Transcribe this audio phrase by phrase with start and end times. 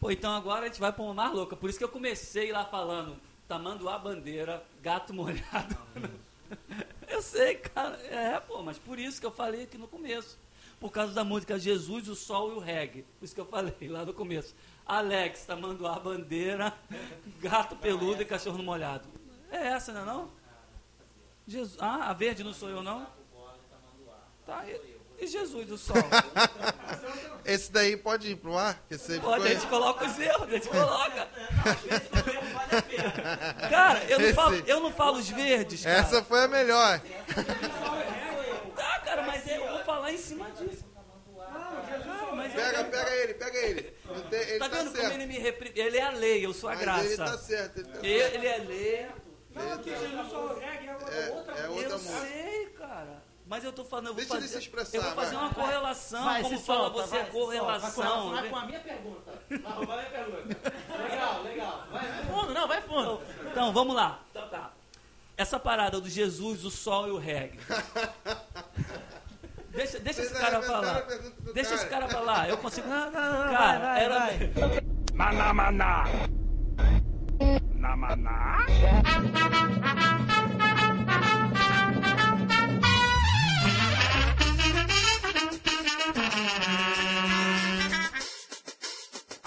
[0.00, 1.54] Pô, então agora a gente vai pra uma mais louca.
[1.54, 5.76] Por isso que eu comecei lá falando tamanduá bandeira, gato molhado.
[7.06, 7.96] eu sei, cara.
[8.06, 10.38] É, pô, mas por isso que eu falei aqui no começo.
[10.78, 13.04] Por causa da música Jesus, o Sol e o Reggae.
[13.18, 14.54] Por isso que eu falei lá no começo.
[14.86, 16.72] Alex, tamanduá bandeira,
[17.38, 19.06] gato peludo e cachorro molhado.
[19.50, 20.30] É essa, não é não?
[21.46, 23.06] Jesus, ah, a verde não sou eu, não?
[24.46, 24.89] Tá, e,
[25.20, 25.96] e Jesus, o sol?
[27.44, 28.82] Esse daí pode ir pro ar?
[28.88, 31.28] Que você Pode, a gente coloca os erros, a gente coloca.
[33.68, 35.98] Cara, eu não, Esse- falo, eu não falo os verdes, cara.
[35.98, 37.00] Essa foi a melhor.
[38.76, 40.84] Tá, cara, mas eu vou falar em cima disso.
[42.54, 43.94] Pega, pega ele, pega ele.
[44.04, 45.14] Não ele Tá tá, vendo como certo.
[45.14, 45.72] ele me reprime?
[45.80, 47.04] Ele é a lei, eu sou a Mas graça.
[47.04, 47.78] ele tá certo.
[47.78, 48.04] Ele tá certo.
[48.04, 48.94] Ele é lei.
[48.96, 49.10] É,
[51.64, 52.20] é outra eu música.
[52.20, 53.22] sei, cara.
[53.50, 55.44] Mas eu tô falando, eu vou Deixa ele fazer, se expressar, eu vou fazer vai.
[55.44, 57.90] uma correlação, Vai, como fala solta, você, vai, correlação.
[57.90, 58.00] solta.
[58.00, 59.32] Vai correlacionar com a minha pergunta.
[59.50, 60.72] Vai roubar a minha pergunta.
[61.02, 61.84] Legal, legal.
[61.90, 63.20] Vai, vai fundo, não, vai fundo.
[63.50, 64.20] Então, vamos lá.
[64.30, 64.70] Então, tá.
[65.36, 67.58] Essa parada do Jesus, o sol e o reggae.
[69.70, 71.02] Deixa, deixa esse cara falar.
[71.52, 72.06] Deixa esse cara.
[72.06, 72.48] cara falar.
[72.48, 72.86] Eu consigo.
[72.88, 74.18] Não, não, não, Cara, vai, vai, era.
[74.18, 74.52] vai.
[75.14, 76.04] Maná, maná.
[77.74, 78.58] Na maná.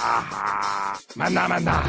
[0.04, 1.00] Ahá.
[1.16, 1.80] Maná, maná.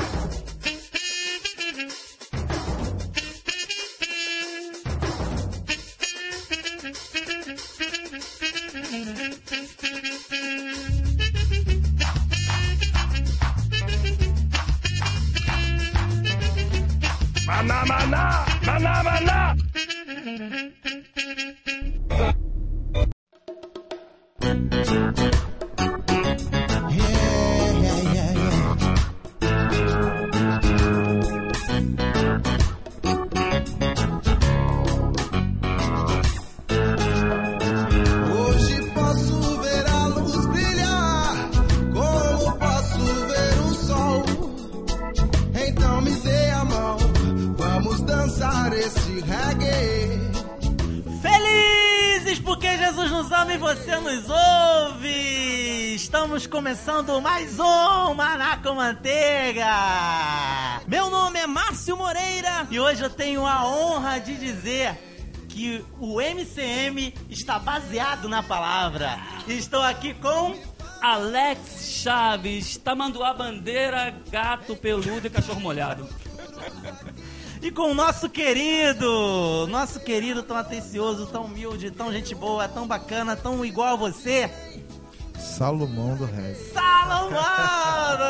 [17.47, 18.47] Maná, maná.
[18.63, 19.55] Maná, maná.
[20.15, 20.84] Hoje
[48.85, 50.21] esse reggae.
[51.23, 55.95] Felizes porque Jesus nos ama e você nos ouve!
[55.95, 59.65] Estamos começando mais um Maná com Manteiga!
[60.87, 64.95] Meu nome é Márcio Moreira e hoje eu tenho a honra de dizer
[65.49, 69.19] que o MCM está baseado na palavra.
[69.49, 70.55] Estou aqui com
[71.01, 76.07] Alex Chaves, tamanduá bandeira, gato peludo e cachorro molhado.
[77.65, 82.87] E com o nosso querido, nosso querido tão atencioso, tão humilde, tão gente boa, tão
[82.87, 84.51] bacana, tão igual a você,
[85.39, 86.73] Salomão do reggae.
[86.75, 88.25] Salomão do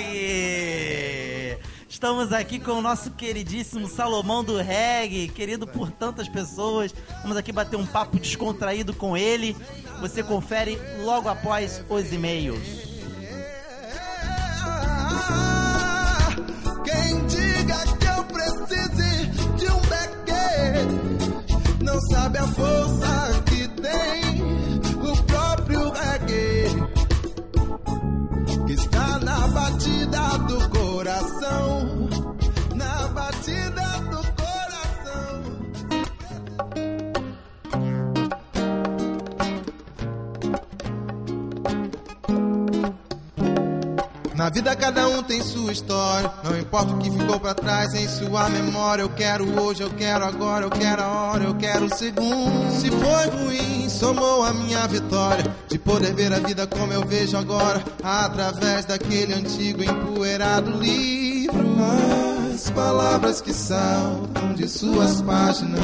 [0.00, 1.58] Reggae!
[1.90, 6.94] Estamos aqui com o nosso queridíssimo Salomão do Reggae, querido por tantas pessoas.
[7.20, 9.54] Vamos aqui bater um papo descontraído com ele.
[10.00, 12.88] Você confere logo após os e-mails.
[21.82, 24.42] Não sabe a força que tem
[25.02, 26.88] o próprio reggae
[28.72, 30.77] está na batida do coração,
[44.38, 48.06] Na vida cada um tem sua história, não importa o que ficou pra trás em
[48.06, 49.02] sua memória.
[49.02, 52.70] Eu quero hoje, eu quero agora, eu quero a hora, eu quero o segundo.
[52.70, 57.36] Se foi ruim, somou a minha vitória de poder ver a vida como eu vejo
[57.36, 61.76] agora, através daquele antigo empoeirado livro.
[62.54, 65.80] As palavras que saltam de suas páginas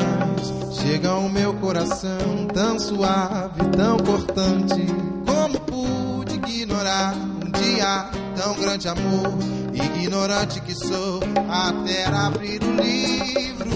[0.81, 4.87] chegam ao meu coração tão suave, tão cortante.
[5.27, 9.33] Como pude ignorar dia tão grande amor,
[9.73, 13.71] ignorante que sou, até abrir o livro,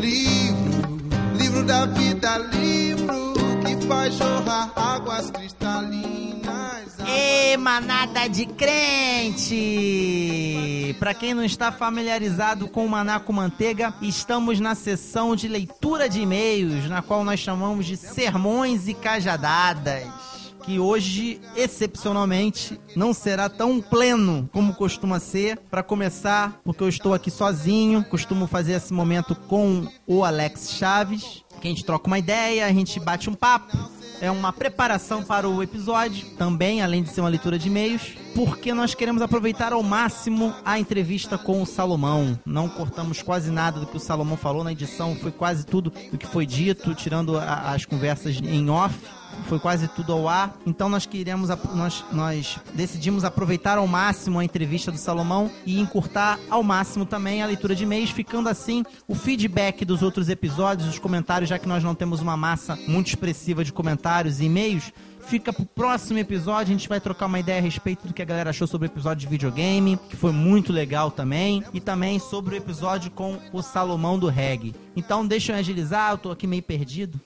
[0.00, 0.98] livro,
[1.36, 3.34] livro da vida, livro
[3.64, 6.96] que faz jorrar águas cristalinas.
[7.06, 9.54] Ê, manada de crente!
[10.98, 16.08] Pra quem não está familiarizado com o Maná com Manteiga, estamos na sessão de leitura
[16.08, 20.26] de e-mails, na qual nós chamamos de sermões e cajadadas.
[20.66, 25.58] Que hoje, excepcionalmente, não será tão pleno como costuma ser.
[25.70, 31.44] Pra começar, porque eu estou aqui sozinho, costumo fazer esse momento com o Alex Chaves.
[31.60, 33.74] que a gente troca uma ideia, a gente bate um papo.
[34.20, 38.74] É uma preparação para o episódio, também, além de ser uma leitura de e-mails, porque
[38.74, 42.38] nós queremos aproveitar ao máximo a entrevista com o Salomão.
[42.44, 46.18] Não cortamos quase nada do que o Salomão falou na edição, foi quase tudo do
[46.18, 48.94] que foi dito, tirando a- as conversas em off
[49.44, 50.56] foi quase tudo ao ar.
[50.66, 56.38] Então nós queremos, nós, nós decidimos aproveitar ao máximo a entrevista do Salomão e encurtar
[56.50, 60.98] ao máximo também a leitura de e-mails, ficando assim o feedback dos outros episódios, os
[60.98, 64.92] comentários, já que nós não temos uma massa muito expressiva de comentários e e-mails.
[65.26, 68.24] Fica pro próximo episódio, a gente vai trocar uma ideia a respeito do que a
[68.24, 72.54] galera achou sobre o episódio de videogame, que foi muito legal também, e também sobre
[72.54, 74.72] o episódio com o Salomão do Reggae.
[74.94, 77.20] Então deixa eu agilizar, eu tô aqui meio perdido.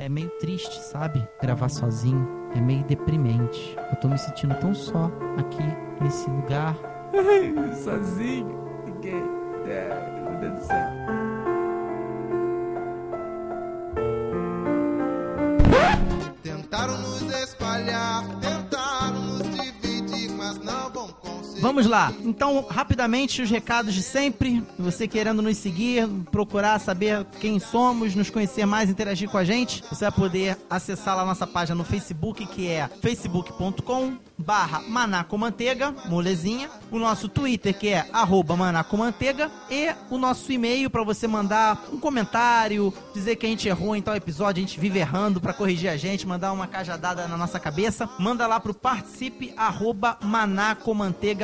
[0.00, 1.28] É meio triste, sabe?
[1.42, 2.26] Gravar sozinho.
[2.54, 3.76] É meio deprimente.
[3.90, 5.64] Eu tô me sentindo tão só aqui,
[6.00, 6.76] nesse lugar.
[7.82, 8.46] sozinho.
[8.86, 9.24] Ninguém.
[9.66, 10.88] É, meu Deus do céu.
[16.44, 18.22] Tentaram nos espalhar,
[21.60, 22.12] Vamos lá.
[22.24, 24.62] Então, rapidamente, os recados de sempre.
[24.78, 29.82] Você querendo nos seguir, procurar saber quem somos, nos conhecer mais, interagir com a gente,
[29.90, 35.92] você vai poder acessar lá a nossa página no Facebook, que é facebook.com barra manacomanteiga,
[36.06, 36.70] molezinha.
[36.92, 39.50] O nosso Twitter, que é arroba manacomanteiga.
[39.68, 44.02] E o nosso e-mail para você mandar um comentário, dizer que a gente errou em
[44.02, 47.58] tal episódio, a gente vive errando para corrigir a gente, mandar uma cajadada na nossa
[47.58, 48.08] cabeça.
[48.18, 50.16] Manda lá pro participe arroba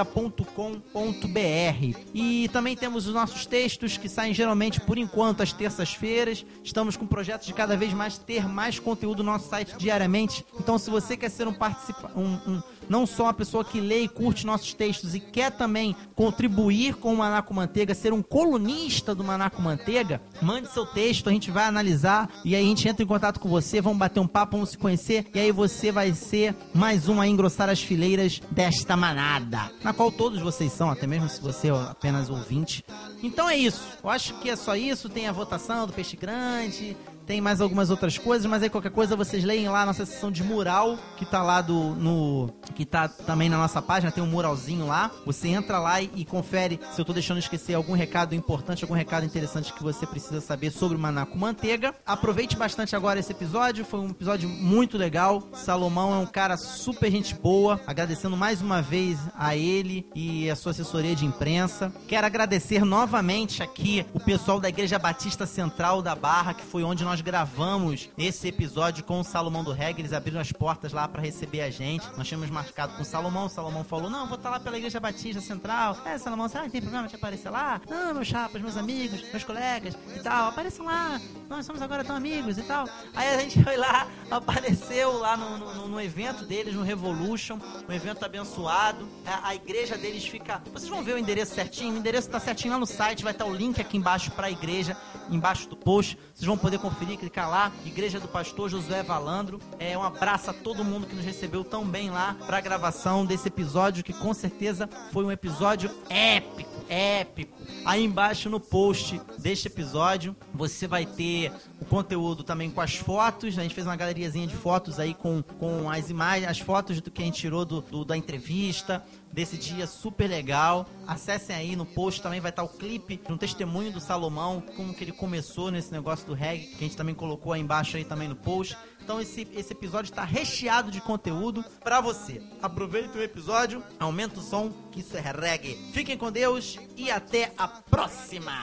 [0.04, 1.98] manacomanteiga.com.br.
[2.12, 6.44] E também temos os nossos textos que saem geralmente por enquanto às terças-feiras.
[6.62, 10.44] Estamos com projetos de cada vez mais ter mais conteúdo no nosso site diariamente.
[10.58, 14.02] Então, se você quer ser um participa um, um não só uma pessoa que lê
[14.02, 19.14] e curte nossos textos e quer também contribuir com o Manaco Manteiga, ser um colunista
[19.14, 23.02] do Manaco Manteiga, mande seu texto, a gente vai analisar e aí a gente entra
[23.02, 26.12] em contato com você, vamos bater um papo, vamos se conhecer e aí você vai
[26.12, 31.06] ser mais um a engrossar as fileiras desta manada, na qual todos vocês são, até
[31.06, 32.84] mesmo se você é apenas ouvinte.
[33.22, 36.96] Então é isso, eu acho que é só isso, tem a votação do Peixe Grande,
[37.26, 40.30] tem mais algumas outras coisas, mas aí qualquer coisa vocês leem lá a nossa sessão
[40.30, 42.50] de mural, que tá lá do, no.
[42.74, 45.10] que tá também na nossa página, tem um muralzinho lá.
[45.24, 48.84] Você entra lá e, e confere se eu tô deixando de esquecer algum recado importante,
[48.84, 51.94] algum recado interessante que você precisa saber sobre o Manaco Manteiga.
[52.06, 55.42] Aproveite bastante agora esse episódio, foi um episódio muito legal.
[55.52, 60.56] Salomão é um cara super gente boa, agradecendo mais uma vez a ele e a
[60.56, 61.92] sua assessoria de imprensa.
[62.06, 67.04] Quero agradecer novamente aqui o pessoal da Igreja Batista Central da Barra, que foi onde
[67.04, 70.02] nós gravamos esse episódio com o Salomão do Reggae.
[70.02, 72.06] Eles abriram as portas lá para receber a gente.
[72.16, 73.46] Nós tínhamos marcado com o Salomão.
[73.46, 75.96] O Salomão falou: Não, vou estar lá pela Igreja Batista Central.
[76.04, 77.80] É, Salomão, será que tem problema de aparecer lá?
[77.88, 80.48] Não, meus chapas, meus amigos, meus colegas e tal.
[80.48, 81.20] Apareçam lá.
[81.48, 82.88] Nós somos agora tão amigos e tal.
[83.14, 87.58] Aí a gente foi lá, apareceu lá no, no, no evento deles, no Revolution.
[87.88, 89.08] Um evento abençoado.
[89.26, 90.62] A, a igreja deles fica.
[90.72, 91.94] Vocês vão ver o endereço certinho.
[91.94, 93.22] O endereço tá certinho lá no site.
[93.22, 94.96] Vai estar o link aqui embaixo para a igreja,
[95.30, 96.18] embaixo do post.
[96.34, 97.70] Vocês vão poder conferir, clicar lá.
[97.84, 99.60] Igreja do Pastor Josué Valandro.
[99.78, 103.24] É um abraço a todo mundo que nos recebeu tão bem lá para a gravação
[103.24, 107.54] desse episódio, que com certeza foi um episódio épico, épico.
[107.84, 113.58] Aí embaixo no post deste episódio, você vai ter o conteúdo também com as fotos.
[113.58, 117.10] A gente fez uma galeriazinha de fotos aí com, com as imagens, as fotos do
[117.10, 119.04] que a gente tirou do, do- da entrevista
[119.34, 120.86] desse dia super legal.
[121.06, 124.94] Acessem aí no post também vai estar o clipe de um testemunho do Salomão, como
[124.94, 128.04] que ele começou nesse negócio do reggae, que a gente também colocou aí embaixo aí
[128.04, 128.78] também no post.
[129.02, 132.40] Então esse, esse episódio está recheado de conteúdo pra você.
[132.62, 135.74] Aproveita o episódio, aumenta o som, que isso é reggae.
[135.92, 138.54] Fiquem com Deus e até a próxima!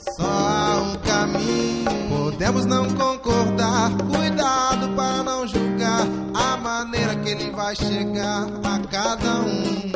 [0.00, 3.90] Só há um caminho, podemos não concordar.
[4.14, 9.92] Cuidado para não julgar a maneira que ele vai chegar a cada um.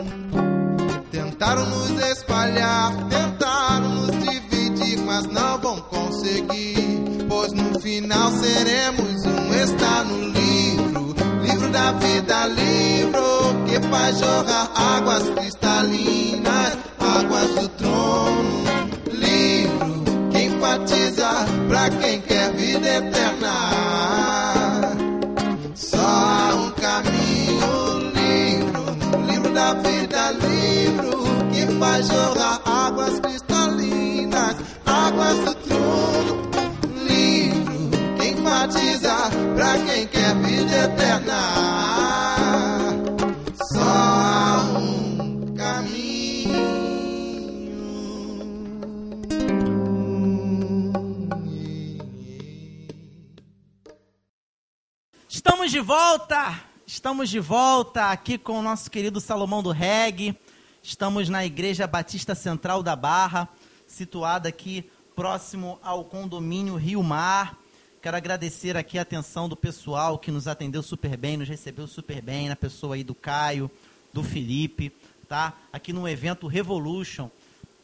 [1.11, 7.27] Tentaram nos espalhar, tentaram nos dividir, mas não vão conseguir.
[7.29, 14.71] Pois no final seremos um, está no livro, livro da vida, livro que faz jorrar
[14.75, 17.98] águas cristalinas, águas do trono.
[21.89, 23.55] Pra quem quer vida eterna.
[25.75, 35.39] Só há um caminho, livro, livro da vida, livro que faz jorrar águas cristalinas, águas
[35.39, 36.51] do trono.
[37.05, 39.15] Livro que enfatiza
[39.57, 41.68] pra quem quer vida eterna.
[56.99, 60.37] Estamos de volta aqui com o nosso querido Salomão do Reg.
[60.83, 63.49] Estamos na Igreja Batista Central da Barra,
[63.87, 67.57] situada aqui próximo ao condomínio Rio Mar.
[68.03, 72.21] Quero agradecer aqui a atenção do pessoal que nos atendeu super bem, nos recebeu super
[72.21, 73.71] bem, na pessoa aí do Caio,
[74.13, 74.93] do Felipe,
[75.29, 75.57] tá?
[75.73, 77.31] Aqui no evento Revolution.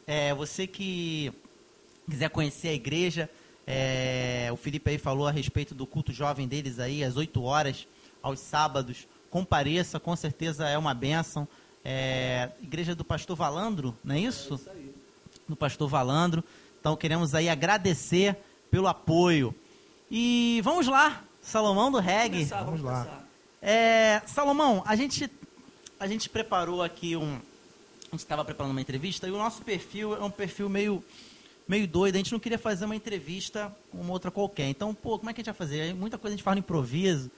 [0.05, 1.31] É, você que
[2.05, 3.29] quiser conhecer a igreja,
[3.65, 7.87] é, o Felipe aí falou a respeito do culto jovem deles aí, às 8 horas,
[8.25, 9.07] aos sábados.
[9.29, 11.47] Compareça, com certeza é uma bênção.
[11.83, 14.53] É, igreja do Pastor Valandro, não é isso?
[14.67, 14.95] É isso
[15.47, 16.43] do Pastor Valandro.
[16.79, 18.35] Então queremos aí agradecer
[18.71, 19.53] pelo apoio.
[20.09, 22.37] E vamos lá, Salomão do Reggae.
[22.39, 23.03] Começar, Vamos vamos lá.
[23.03, 23.27] começar.
[23.61, 25.29] É, Salomão, a gente,
[25.99, 27.35] a gente preparou aqui um.
[27.35, 31.03] A gente estava preparando uma entrevista e o nosso perfil é um perfil meio,
[31.67, 32.15] meio doido.
[32.15, 34.69] A gente não queria fazer uma entrevista com uma outra qualquer.
[34.69, 35.81] Então, pô, como é que a gente vai fazer?
[35.81, 37.29] Aí Muita coisa a gente faz no improviso,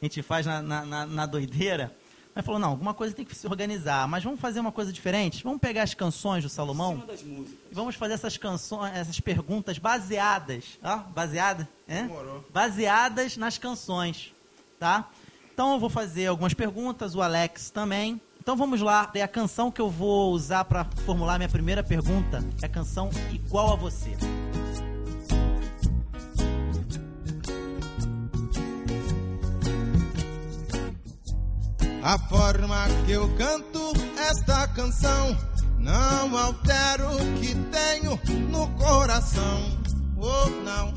[0.00, 1.94] a gente faz na, na, na, doideira.
[2.34, 4.06] Mas falou, não, alguma coisa tem que se organizar.
[4.06, 5.42] Mas vamos fazer uma coisa diferente?
[5.42, 10.98] Vamos pegar as canções do Salomão e vamos fazer essas canções, essas perguntas baseadas, ó,
[10.98, 12.02] baseada, é?
[12.02, 12.44] Demorou.
[12.52, 14.34] Baseadas nas canções,
[14.78, 15.08] tá?
[15.52, 18.20] Então eu vou fazer algumas perguntas, o Alex também.
[18.38, 22.44] Então vamos lá, é a canção que eu vou usar para formular minha primeira pergunta
[22.62, 24.14] é a canção Igual a Você.
[32.06, 35.36] A forma que eu canto esta canção
[35.80, 38.16] não altero o que tenho
[38.48, 39.76] no coração.
[40.16, 40.94] Oh, não.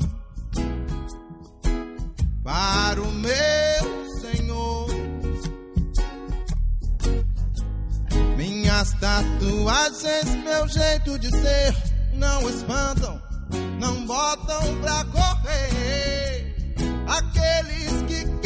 [2.44, 4.86] Para o meu Senhor.
[8.36, 11.76] Minhas tatuagens, meu jeito de ser,
[12.14, 13.20] não espantam,
[13.80, 16.54] não botam pra correr.
[17.08, 18.39] Aqueles que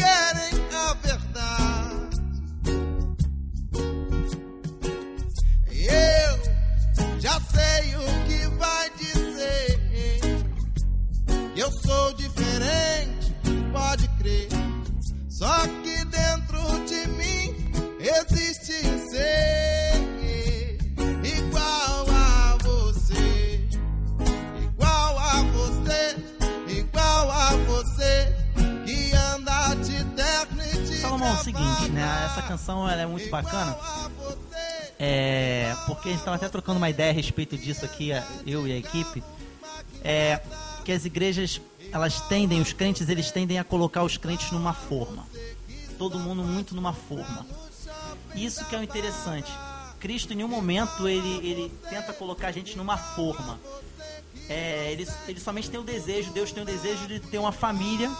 [15.37, 17.53] Só que dentro de mim
[17.99, 18.71] existe
[19.09, 19.91] ser
[21.25, 23.67] igual a você,
[24.63, 26.15] igual a você,
[26.69, 28.33] igual a você
[28.85, 32.27] que anda de terno e de Salomão, é o seguinte, né?
[32.31, 33.77] Essa canção ela é muito bacana.
[34.97, 38.11] É, porque a gente estava até trocando uma ideia a respeito disso aqui,
[38.47, 39.21] eu e a equipe.
[40.01, 40.39] É,
[40.85, 41.59] que as igrejas,
[41.95, 45.25] elas tendem, os crentes, eles tendem a colocar os crentes numa forma.
[45.97, 47.47] Todo mundo muito numa forma.
[48.35, 49.49] Isso que é o interessante.
[49.97, 53.57] Cristo em nenhum momento ele, ele tenta colocar a gente numa forma.
[54.49, 58.11] É, ele, ele somente tem o desejo, Deus tem o desejo de ter uma família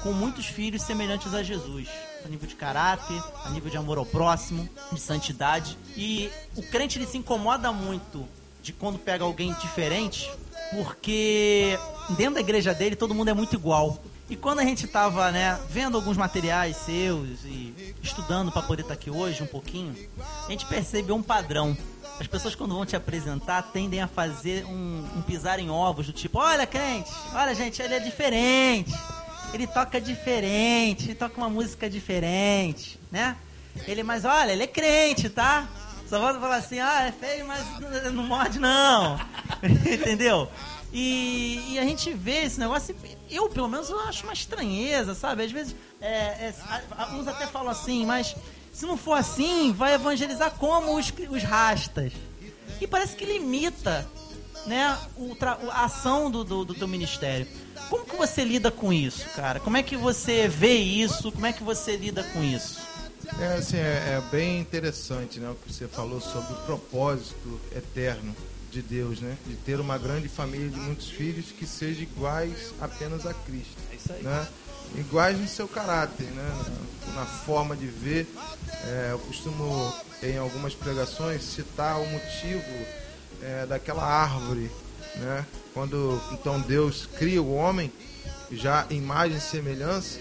[0.00, 1.88] com muitos filhos semelhantes a Jesus.
[2.24, 5.76] A nível de caráter, a nível de amor ao próximo, de santidade.
[5.96, 8.28] E o crente ele se incomoda muito
[8.62, 10.30] de quando pega alguém diferente,
[10.74, 11.78] porque
[12.10, 13.98] dentro da igreja dele todo mundo é muito igual.
[14.28, 18.94] E quando a gente tava, né, vendo alguns materiais seus e estudando para poder estar
[18.94, 19.94] aqui hoje um pouquinho,
[20.46, 21.76] a gente percebeu um padrão.
[22.18, 26.12] As pessoas quando vão te apresentar tendem a fazer um, um pisar em ovos do
[26.12, 28.94] tipo, olha crente, olha gente, ele é diferente,
[29.52, 33.36] ele toca diferente, ele toca uma música diferente, né?
[33.86, 35.68] Ele, mas olha, ele é crente, tá?
[36.08, 37.64] Só volta falar assim, ah, é feio, mas
[38.12, 39.18] não- morde não.
[39.62, 40.48] Entendeu?
[40.92, 42.94] E, e a gente vê esse negócio,
[43.28, 45.42] eu pelo menos eu acho uma estranheza, sabe?
[45.44, 46.06] Às vezes, é,
[46.48, 46.54] é,
[47.28, 48.36] até falam assim, mas
[48.72, 52.12] se não for assim, vai evangelizar como os, os rastas?
[52.80, 54.06] E parece que limita
[54.66, 55.36] né, o
[55.70, 57.46] a ação do, do, do teu ministério.
[57.88, 59.60] Como que você lida com isso, cara?
[59.60, 61.30] Como é que você vê isso?
[61.32, 62.80] Como é que você lida com isso?
[63.40, 68.34] É, assim, é, é bem interessante né, o que você falou sobre o propósito eterno
[68.70, 69.36] de Deus, né?
[69.46, 73.76] De ter uma grande família de muitos filhos que sejam iguais apenas a Cristo.
[73.92, 74.22] É isso aí.
[74.22, 74.48] Né?
[74.96, 76.64] Iguais no seu caráter, né?
[77.14, 78.26] na, forma de ver.
[78.84, 82.86] É, eu costumo, em algumas pregações, citar o motivo
[83.42, 84.70] é, daquela árvore.
[85.16, 85.46] Né?
[85.72, 87.92] Quando então Deus cria o homem,
[88.50, 90.18] já em imagem e semelhança,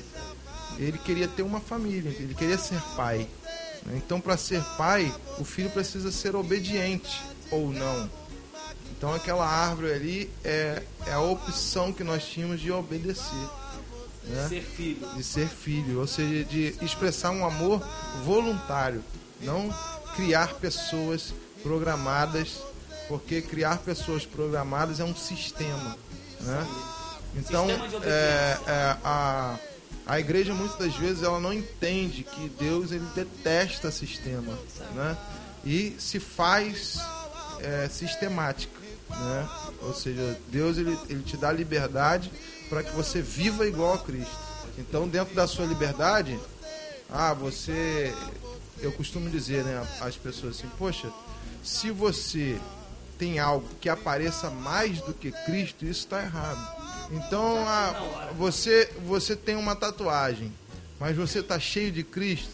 [0.78, 3.28] ele queria ter uma família, ele queria ser pai.
[3.96, 8.10] Então, para ser pai, o filho precisa ser obediente ou não.
[8.92, 13.50] Então, aquela árvore ali é, é a opção que nós tínhamos de obedecer,
[14.24, 14.48] né?
[14.48, 15.08] Ser filho.
[15.16, 17.86] de ser filho, ou seja, de expressar um amor
[18.24, 19.04] voluntário,
[19.42, 19.70] não
[20.16, 22.62] criar pessoas programadas,
[23.10, 25.98] porque criar pessoas programadas é um sistema,
[26.40, 26.68] né?
[27.36, 27.74] Então, de
[28.06, 29.58] é, é, a,
[30.06, 34.58] A igreja muitas das vezes ela não entende que Deus ele detesta sistema,
[34.94, 35.18] né?
[35.64, 37.00] E se faz
[37.60, 38.80] é, sistemática,
[39.10, 39.50] né?
[39.82, 42.32] Ou seja, Deus ele, ele te dá liberdade
[42.70, 44.38] para que você viva igual a Cristo.
[44.78, 46.38] Então, dentro da sua liberdade,
[47.10, 48.14] ah, você,
[48.80, 51.12] eu costumo dizer, né, às pessoas assim, poxa,
[51.64, 52.60] se você
[53.18, 56.83] tem algo que apareça mais do que Cristo, isso está errado.
[57.12, 60.52] Então, ah, você, você tem uma tatuagem,
[61.00, 62.52] mas você está cheio de Cristo.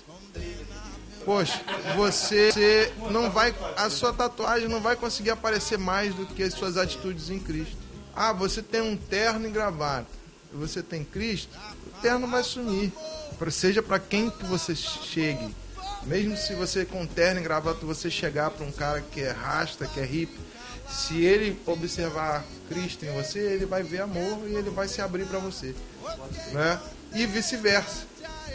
[1.25, 1.61] Poxa,
[1.95, 6.77] você não vai, a sua tatuagem não vai conseguir aparecer mais do que as suas
[6.77, 7.77] atitudes em Cristo.
[8.15, 10.07] Ah, você tem um terno e gravata,
[10.51, 11.55] você tem Cristo,
[11.87, 12.91] o terno vai sumir.
[13.51, 15.55] Seja para quem que você chegue,
[16.03, 19.87] mesmo se você com terno e gravata você chegar para um cara que é rasta,
[19.87, 20.37] que é hippie,
[20.89, 25.25] se ele observar Cristo em você, ele vai ver amor e ele vai se abrir
[25.25, 25.75] para você,
[26.51, 26.79] né?
[27.13, 28.05] E vice-versa,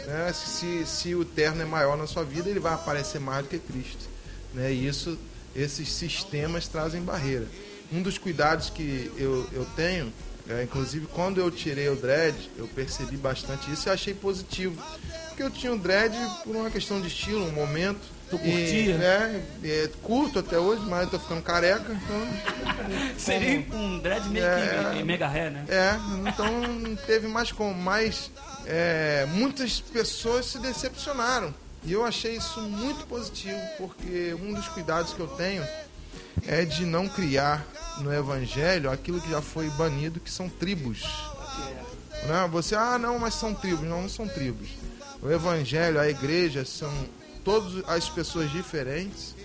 [0.05, 0.33] né?
[0.33, 3.59] Se, se o terno é maior na sua vida, ele vai aparecer mais do que
[3.59, 4.05] Cristo,
[4.53, 4.71] né?
[4.71, 5.17] E isso,
[5.55, 7.47] esses sistemas trazem barreira.
[7.91, 10.11] Um dos cuidados que eu, eu tenho,
[10.49, 14.81] é, inclusive quando eu tirei o dread, eu percebi bastante isso e achei positivo,
[15.27, 18.97] porque eu tinha o dread por uma questão de estilo, um momento Tu curtia?
[18.97, 22.27] Né, é, curto até hoje, mas eu tô ficando careca, então.
[23.17, 24.93] Seria um dread meio É.
[24.97, 25.65] que mega ré, né?
[25.67, 25.95] É,
[26.27, 27.73] então não teve mais como.
[27.75, 28.31] Mas
[28.65, 31.53] é, muitas pessoas se decepcionaram.
[31.83, 35.63] E eu achei isso muito positivo, porque um dos cuidados que eu tenho
[36.47, 37.63] é de não criar
[37.99, 41.03] no evangelho aquilo que já foi banido, que são tribos.
[42.23, 42.49] Né?
[42.51, 43.87] Você, ah, não, mas são tribos.
[43.87, 44.69] Não, não são tribos.
[45.21, 46.91] O evangelho, a igreja, são
[47.45, 49.35] todas as pessoas diferentes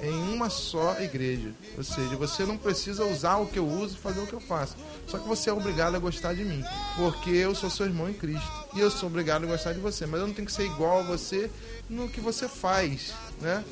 [0.00, 1.52] em uma só igreja.
[1.76, 4.40] Ou seja, você não precisa usar o que eu uso e fazer o que eu
[4.40, 4.76] faço.
[5.06, 6.64] Só que você é obrigado a gostar de mim,
[6.96, 8.50] porque eu sou seu irmão em Cristo.
[8.74, 11.00] E eu sou obrigado a gostar de você, mas eu não tenho que ser igual
[11.00, 11.50] a você
[11.88, 13.64] no que você faz, né?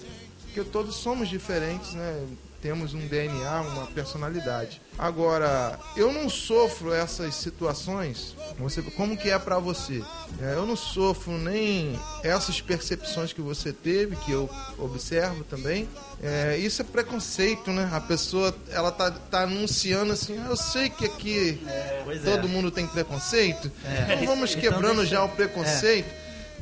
[0.43, 2.26] Porque todos somos diferentes, né?
[2.61, 4.81] Temos um DNA, uma personalidade.
[5.00, 8.36] Agora, eu não sofro essas situações.
[8.58, 10.02] Você, como que é para você?
[10.43, 15.89] É, eu não sofro nem essas percepções que você teve, que eu observo também.
[16.23, 17.89] É, isso é preconceito, né?
[17.91, 21.58] A pessoa, ela tá, tá anunciando assim, ah, eu sei que aqui
[22.04, 22.50] Pois todo é.
[22.50, 23.73] mundo tem preconceito.
[23.82, 24.02] É.
[24.02, 26.10] Então vamos Então quebrando já o preconceito.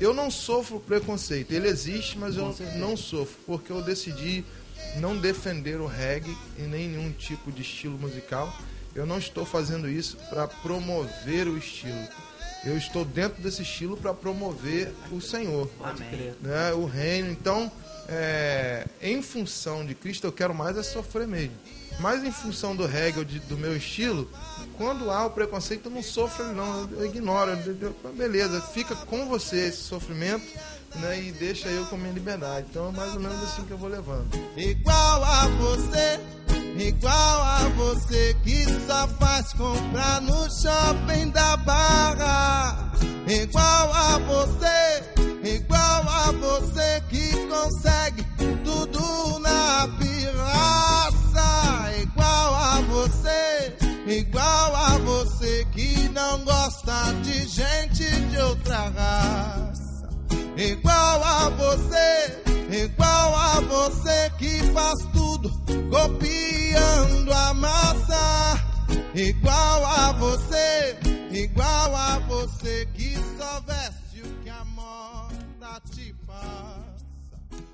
[0.01, 1.51] Eu não sofro preconceito.
[1.51, 4.44] Ele existe, mas eu não sofro, porque eu decidi
[4.97, 8.53] não defender o reggae em nenhum tipo de estilo musical.
[8.95, 12.07] Eu não estou fazendo isso para promover o estilo.
[12.64, 15.71] Eu estou dentro desse estilo para promover o Senhor
[16.09, 16.35] crer.
[16.41, 17.31] né, o reino.
[17.31, 17.71] Então,
[18.09, 21.55] é, em função de Cristo, eu quero mais é sofrer mesmo.
[22.01, 24.31] Mas em função do reggae, ou de- do meu estilo,
[24.77, 27.51] quando há o preconceito, eu não sofro não, eu ignoro.
[27.53, 30.47] eu- eu- beleza, fica com você esse sofrimento
[30.96, 32.66] né, e deixa eu com minha liberdade.
[32.70, 34.29] Então é mais ou menos assim que eu vou levando.
[34.57, 36.20] Igual a você,
[36.79, 42.92] igual a você que só faz comprar no shopping da barra.
[43.27, 45.03] Igual a você,
[45.44, 48.27] igual a você que consegue
[48.64, 51.18] tudo na pirraça.
[52.01, 59.78] Igual a você, igual a você que não gosta de gente de outra raça.
[60.59, 62.42] Igual a você,
[62.83, 65.49] igual a você que faz tudo
[65.88, 68.59] copiando a massa.
[69.14, 70.99] Igual a você,
[71.31, 76.88] igual a você que só veste o que a moda te passa.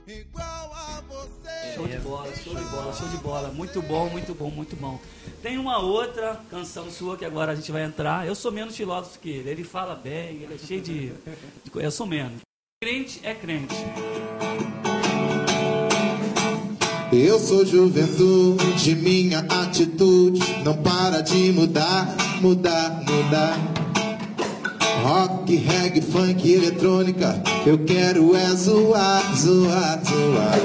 [0.07, 1.75] Igual a você.
[1.75, 3.49] Show de bola, show de bola, show de bola.
[3.49, 5.01] Muito bom, muito bom, muito bom.
[5.42, 8.27] Tem uma outra canção sua que agora a gente vai entrar.
[8.27, 9.49] Eu sou menos filósofo que ele.
[9.49, 11.14] Ele fala bem, ele é cheio de.
[11.75, 12.44] Eu sou menos.
[12.85, 13.75] Crente é crente.
[17.11, 23.59] Eu sou juventude, minha atitude não para de mudar, mudar, mudar.
[25.03, 30.61] Rock, reggae, funk, eletrônica, eu quero é zoar, zoar, zoar.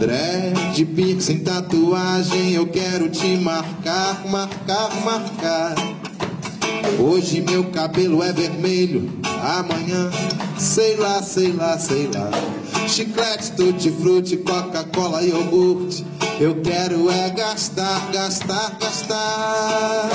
[0.00, 5.93] Dread, pico sem tatuagem, eu quero te marcar, marcar, marcar.
[6.98, 9.10] Hoje meu cabelo é vermelho,
[9.42, 10.10] amanhã
[10.58, 12.30] sei lá, sei lá, sei lá.
[12.88, 16.04] Chiclete, tutti frutti, Coca-Cola e iogurte.
[16.40, 20.10] Eu quero é gastar, gastar, gastar.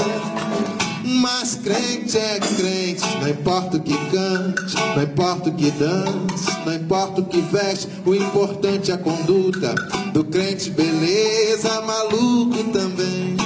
[1.04, 6.74] Mas crente é crente, não importa o que cante, não importa o que dance, não
[6.74, 9.74] importa o que veste, o importante é a conduta
[10.14, 13.39] do crente, beleza, maluco também.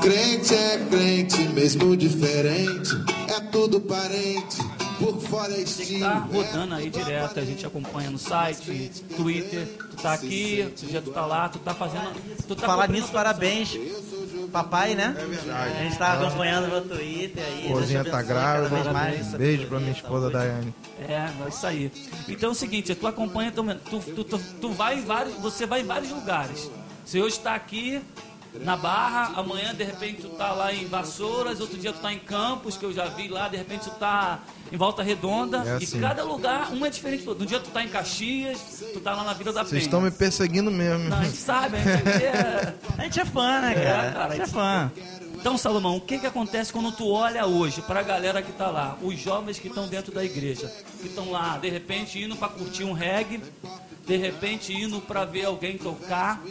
[0.00, 2.90] Crente é crente, mesmo diferente.
[3.52, 4.56] tudo parente,
[4.98, 5.94] por fora é que estilo.
[5.94, 11.10] estar rodando aí direto, a gente acompanha no site, Twitter, tu tá aqui, dia tu
[11.10, 12.14] tá lá, tu tá fazendo.
[12.48, 13.78] Tu tá Falar nisso, parabéns.
[14.50, 15.14] Papai, né?
[15.18, 15.78] É verdade.
[15.78, 17.86] A gente tava acompanhando no Twitter aí.
[17.86, 18.92] Te tá grávida.
[18.92, 19.34] mais.
[19.34, 20.32] Um beijo pra minha esposa Saúde.
[20.32, 20.74] Daiane.
[21.08, 21.12] É,
[21.44, 21.92] é isso aí.
[22.28, 25.66] Então é o seguinte, tu acompanha também, tu, tu, tu, tu vai em vários, você
[25.66, 26.70] vai em vários lugares.
[27.04, 28.02] Você hoje está aqui
[28.54, 32.18] na Barra, amanhã de repente tu tá lá em Vassouras, outro dia tu tá em
[32.18, 34.40] Campos, que eu já vi lá, de repente tu tá
[34.72, 36.00] em Volta Redonda, É e assim.
[36.00, 37.44] cada lugar, um é diferente do outro.
[37.44, 38.58] Um dia tu tá em Caxias,
[38.92, 39.82] tu tá lá na Vila da Vocês Penha.
[39.82, 41.08] estão me perseguindo mesmo.
[41.08, 42.74] Não, a gente sabe, a gente é...
[42.98, 44.12] A gente é fã, né, cara?
[44.12, 44.92] cara, a gente é fã.
[45.34, 48.68] Então, Salomão, o que, que acontece quando tu olha hoje para a galera que está
[48.68, 52.48] lá, os jovens que estão dentro da igreja, que estão lá, de repente indo para
[52.48, 53.40] curtir um reggae,
[54.06, 56.42] de repente indo para ver alguém tocar.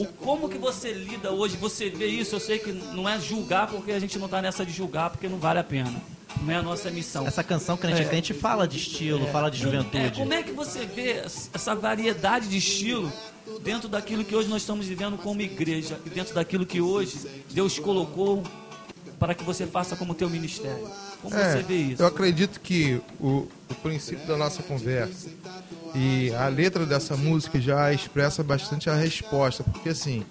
[0.00, 1.56] O como que você lida hoje?
[1.56, 2.34] Você vê isso?
[2.34, 5.28] Eu sei que não é julgar, porque a gente não está nessa de julgar, porque
[5.28, 5.92] não vale a pena.
[6.40, 7.26] Não é a nossa missão.
[7.26, 10.20] Essa canção Crente é Crente fala de estilo, fala de É, juventude.
[10.20, 11.22] como é que você vê
[11.54, 13.12] essa variedade de estilo
[13.62, 17.18] dentro daquilo que hoje nós estamos vivendo como igreja e dentro daquilo que hoje
[17.50, 18.42] Deus colocou
[19.18, 20.88] para que você faça como teu ministério?
[21.20, 22.00] Como É, você vê isso?
[22.02, 25.28] eu acredito que o, o princípio da nossa conversa
[25.94, 30.24] e a letra dessa música já expressa bastante a resposta, porque assim,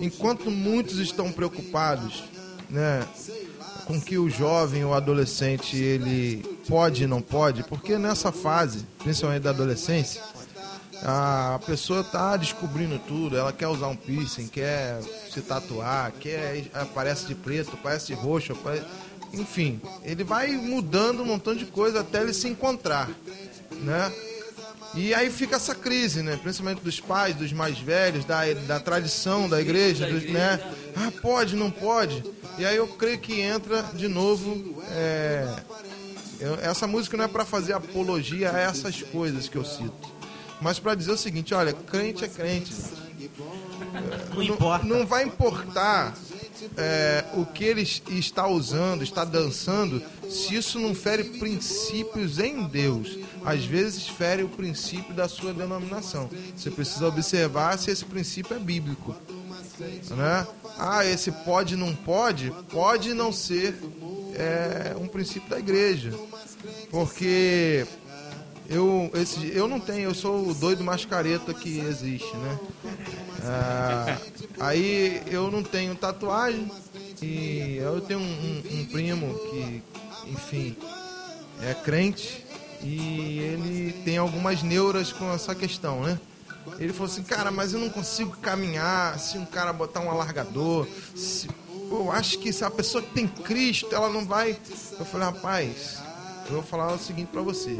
[0.00, 2.24] enquanto muitos estão preocupados,
[2.68, 3.06] né,
[3.86, 9.42] com que o jovem ou adolescente ele pode e não pode, porque nessa fase, principalmente
[9.42, 10.22] da adolescência,
[11.02, 17.26] a pessoa está descobrindo tudo, ela quer usar um piercing, quer se tatuar, quer aparece
[17.26, 18.86] de preto, aparece de roxo, aparece-
[19.34, 23.10] enfim, ele vai mudando um montão de coisa até ele se encontrar,
[23.82, 24.10] né?
[24.96, 26.36] E aí fica essa crise, né?
[26.36, 30.60] Principalmente dos pais, dos mais velhos, da, da tradição da igreja, dos, né?
[30.96, 32.22] Ah, pode, não pode.
[32.58, 34.82] E aí eu creio que entra de novo.
[34.92, 35.48] é,
[36.62, 39.92] essa música não é para fazer apologia a essas coisas que eu cito,
[40.60, 42.72] mas para dizer o seguinte: olha, crente é crente.
[44.34, 44.86] Não importa.
[44.86, 46.14] Não vai importar
[46.76, 53.18] é, o que ele está usando, está dançando, se isso não fere princípios em Deus.
[53.44, 56.28] Às vezes fere o princípio da sua denominação.
[56.56, 59.14] Você precisa observar se esse princípio é bíblico.
[60.10, 60.46] Né?
[60.78, 63.74] Ah, esse pode não pode, pode não ser
[64.34, 66.12] é, um princípio da igreja.
[66.90, 67.86] Porque
[68.68, 72.58] eu, esse, eu não tenho, eu sou o doido mascareta que existe, né?
[73.42, 74.16] Ah,
[74.60, 76.70] aí eu não tenho tatuagem
[77.20, 79.82] e eu tenho um, um- um primo que,
[80.30, 80.76] enfim,
[81.62, 82.43] é crente
[82.84, 86.18] e ele tem algumas neuras com essa questão, né?
[86.78, 90.86] Ele falou assim, cara, mas eu não consigo caminhar se um cara botar um alargador.
[91.14, 91.48] se-
[91.90, 94.56] eu acho que se a pessoa que tem Cristo, ela não vai.
[94.98, 95.98] Eu falei, rapaz,
[96.46, 97.76] eu vou falar o seguinte pra você.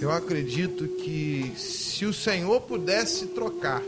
[0.00, 3.80] Eu acredito que se o Senhor pudesse trocar,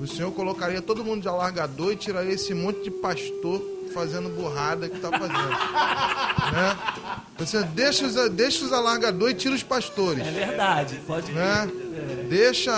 [0.00, 3.60] o Senhor colocaria todo mundo de alargador e tiraria esse monte de pastor
[3.94, 5.48] fazendo burrada que tá fazendo.
[6.52, 6.76] né?
[7.38, 10.26] Você deixa os, deixa os alargadores e tira os pastores.
[10.26, 11.70] É verdade, pode Né?
[12.28, 12.72] Deixa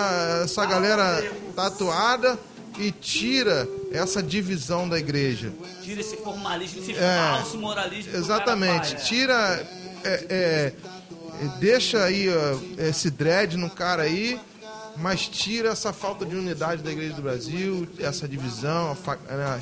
[0.44, 1.24] essa galera
[1.55, 2.38] tatuada
[2.79, 5.52] e tira essa divisão da igreja.
[5.83, 8.14] Tira esse formalismo, esse É, falso moralismo.
[8.14, 8.90] Exatamente.
[8.92, 9.07] faz.
[9.07, 9.66] Tira.
[10.05, 10.72] é, é,
[11.42, 14.38] é, deixa aí ó, esse dread no cara aí,
[14.98, 18.96] mas tira essa falta de unidade da Igreja do Brasil, essa divisão,
[19.28, 19.61] né,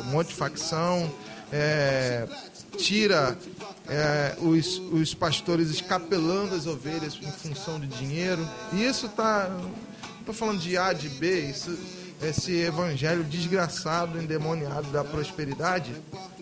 [0.00, 1.12] um monte de facção.
[1.52, 2.26] é,
[2.78, 3.36] tira
[3.88, 8.46] é, os, os pastores escapelando as ovelhas em função de dinheiro.
[8.72, 9.48] E isso tá.
[9.48, 11.76] Não tô falando de A, de B, isso,
[12.22, 15.94] esse evangelho desgraçado, endemoniado da prosperidade.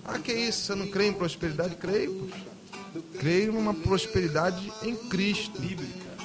[0.05, 0.67] Ah, que isso?
[0.67, 1.77] Você não crê em prosperidade?
[1.77, 2.31] Creio.
[3.19, 5.61] Creio numa prosperidade em Cristo.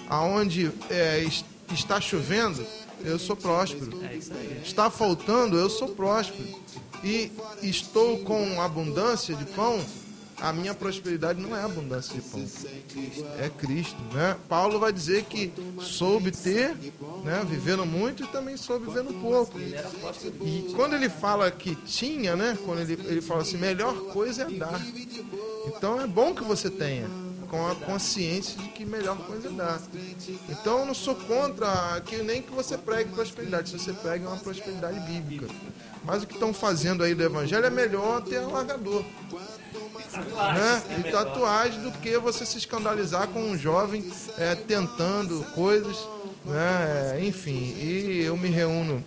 [0.10, 1.23] Aonde é,
[1.74, 2.66] está chovendo,
[3.04, 4.00] eu sou próspero.
[4.64, 6.48] Está faltando, eu sou próspero.
[7.04, 7.32] E
[7.62, 9.84] estou com abundância de pão,
[10.40, 12.46] a minha prosperidade não é abundância de pão.
[13.40, 14.36] É Cristo, né?
[14.50, 16.76] Paulo vai dizer que soube ter,
[17.24, 19.58] né, vivendo muito e também soube vivendo pouco.
[19.60, 24.50] E quando ele fala que tinha, né, quando ele, ele fala assim, melhor coisa é
[24.50, 24.82] dar.
[25.68, 27.08] Então é bom que você tenha,
[27.54, 29.80] com a consciência de que melhor coisa é dar.
[30.50, 34.38] Então eu não sou contra que nem que você pregue prosperidade, se você prega uma
[34.38, 35.46] prosperidade bíblica.
[36.04, 39.06] Mas o que estão fazendo aí do evangelho é melhor ter alargador
[40.56, 40.84] né?
[40.98, 45.96] e tatuagem do que você se escandalizar com um jovem é, tentando coisas,
[46.44, 47.24] né?
[47.24, 47.76] enfim.
[47.78, 49.04] E eu me reúno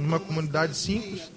[0.00, 1.30] numa comunidade simples,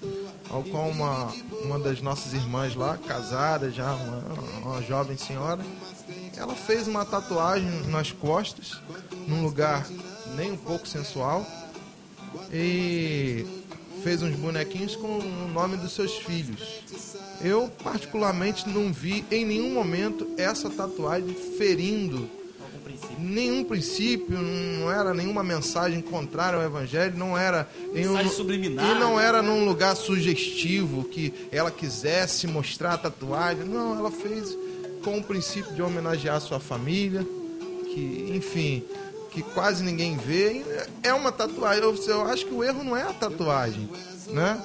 [0.49, 4.23] ao qual uma, uma das nossas irmãs lá, casada já, uma,
[4.61, 5.63] uma jovem senhora,
[6.35, 8.79] ela fez uma tatuagem nas costas,
[9.27, 9.87] num lugar
[10.35, 11.45] nem um pouco sensual,
[12.51, 13.45] e
[14.03, 16.83] fez uns bonequinhos com o nome dos seus filhos.
[17.41, 22.29] Eu, particularmente, não vi em nenhum momento essa tatuagem ferindo
[23.07, 23.25] princípio.
[23.33, 28.85] nenhum princípio, não era nenhuma mensagem contrária ao evangelho, não era em um, Mensagem subliminar.
[28.85, 33.65] e não era num lugar sugestivo que ela quisesse mostrar a tatuagem.
[33.65, 34.57] Não, ela fez
[35.03, 37.25] com o princípio de homenagear sua família,
[37.93, 38.83] que, enfim,
[39.31, 40.63] que quase ninguém vê.
[41.01, 41.83] É uma tatuagem.
[41.83, 43.89] Eu, eu acho que o erro não é a tatuagem,
[44.29, 44.59] né?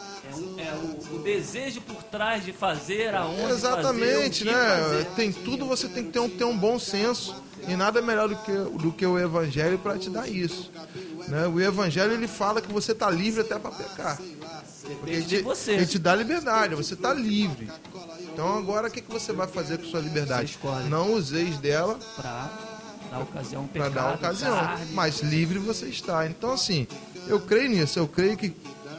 [0.59, 4.83] É, é o, o desejo por trás de fazer, aonde Exatamente, fazer, né?
[4.83, 5.05] fazer.
[5.17, 7.35] Tem tudo, você tem que ter um, ter um bom senso.
[7.67, 10.71] E nada melhor do que, do que o evangelho para te dar isso.
[11.27, 11.47] Né?
[11.47, 14.19] O evangelho ele fala que você está livre até para pecar.
[15.01, 15.73] Porque ele de você.
[15.73, 17.71] ele te dá liberdade, você está livre.
[18.33, 20.59] Então agora o que, que você vai fazer com sua liberdade?
[20.89, 22.51] Não useis dela Pra
[23.11, 24.93] dar ocasião, um para pecado, dar ocasião, carne.
[24.93, 26.27] mas livre você está.
[26.27, 26.87] Então assim,
[27.27, 28.55] eu creio nisso, eu creio que,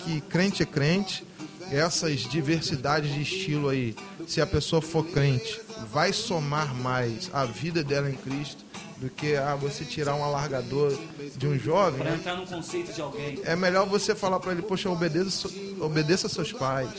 [0.09, 1.23] que crente é crente,
[1.71, 3.95] essas diversidades de estilo aí,
[4.27, 8.65] se a pessoa for crente, vai somar mais a vida dela em Cristo
[8.97, 10.97] do que a você tirar um alargador
[11.37, 12.17] de um jovem, Pra né?
[12.17, 13.39] entrar no conceito de alguém.
[13.45, 15.47] É melhor você falar para ele, poxa, obedeça,
[15.79, 16.89] obedeça seus pais.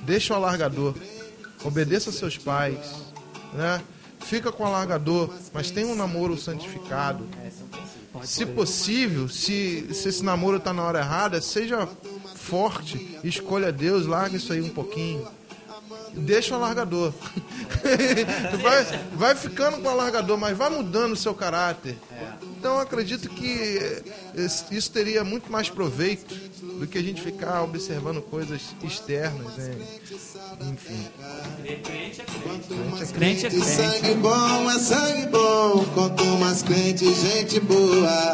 [0.00, 0.94] Deixa o alargador.
[1.62, 2.78] Obedeça seus pais,
[3.52, 3.80] né?
[4.18, 7.24] Fica com o alargador, mas tem um namoro santificado.
[8.24, 11.88] Se possível, se, se esse namoro tá na hora errada, seja
[12.34, 15.26] forte, escolha Deus, larga isso aí um pouquinho.
[16.14, 17.12] Deixa o alargador.
[18.62, 21.96] vai, vai ficando com o alargador, mas vai mudando o seu caráter.
[22.58, 24.02] Então eu acredito que
[24.34, 26.34] esse- isso teria muito mais proveito
[26.78, 29.74] do que a gente ficar observando coisas externas, né?
[30.72, 31.06] Enfim.
[31.84, 32.66] Crente é crente.
[32.68, 33.66] Crente é Crente é E crente.
[33.66, 38.32] sangue bom é sangue bom, quanto mais crente, gente boa.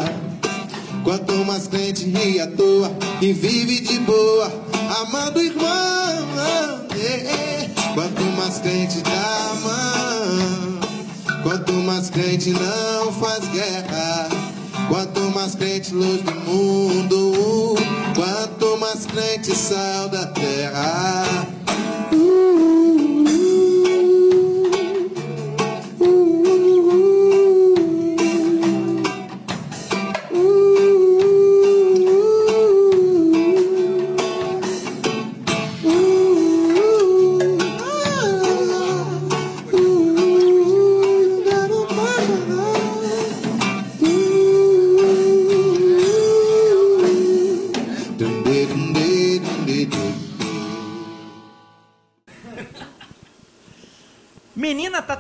[1.04, 2.90] Quanto mais crente ri à toa
[3.22, 4.48] e vive de boa,
[5.00, 5.66] amando irmão.
[6.94, 7.70] é, é.
[7.94, 10.80] Quanto mais crente dá a mão,
[11.42, 14.28] quanto mais crente não faz guerra.
[14.88, 17.74] Quanto mais crente luz do mundo,
[18.14, 21.55] quanto mais crente sal da terra.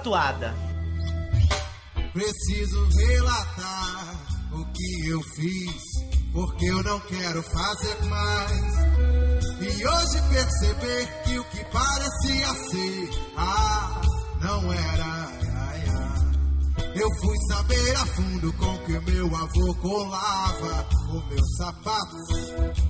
[0.06, 0.54] Tatuada.
[2.12, 4.16] Preciso relatar
[4.52, 5.82] o que eu fiz,
[6.32, 8.76] porque eu não quero fazer mais.
[9.60, 14.00] E hoje perceber que o que parecia ser, ah,
[14.40, 15.26] não era.
[16.94, 22.16] Eu fui saber a fundo com que meu avô colava o meu sapato.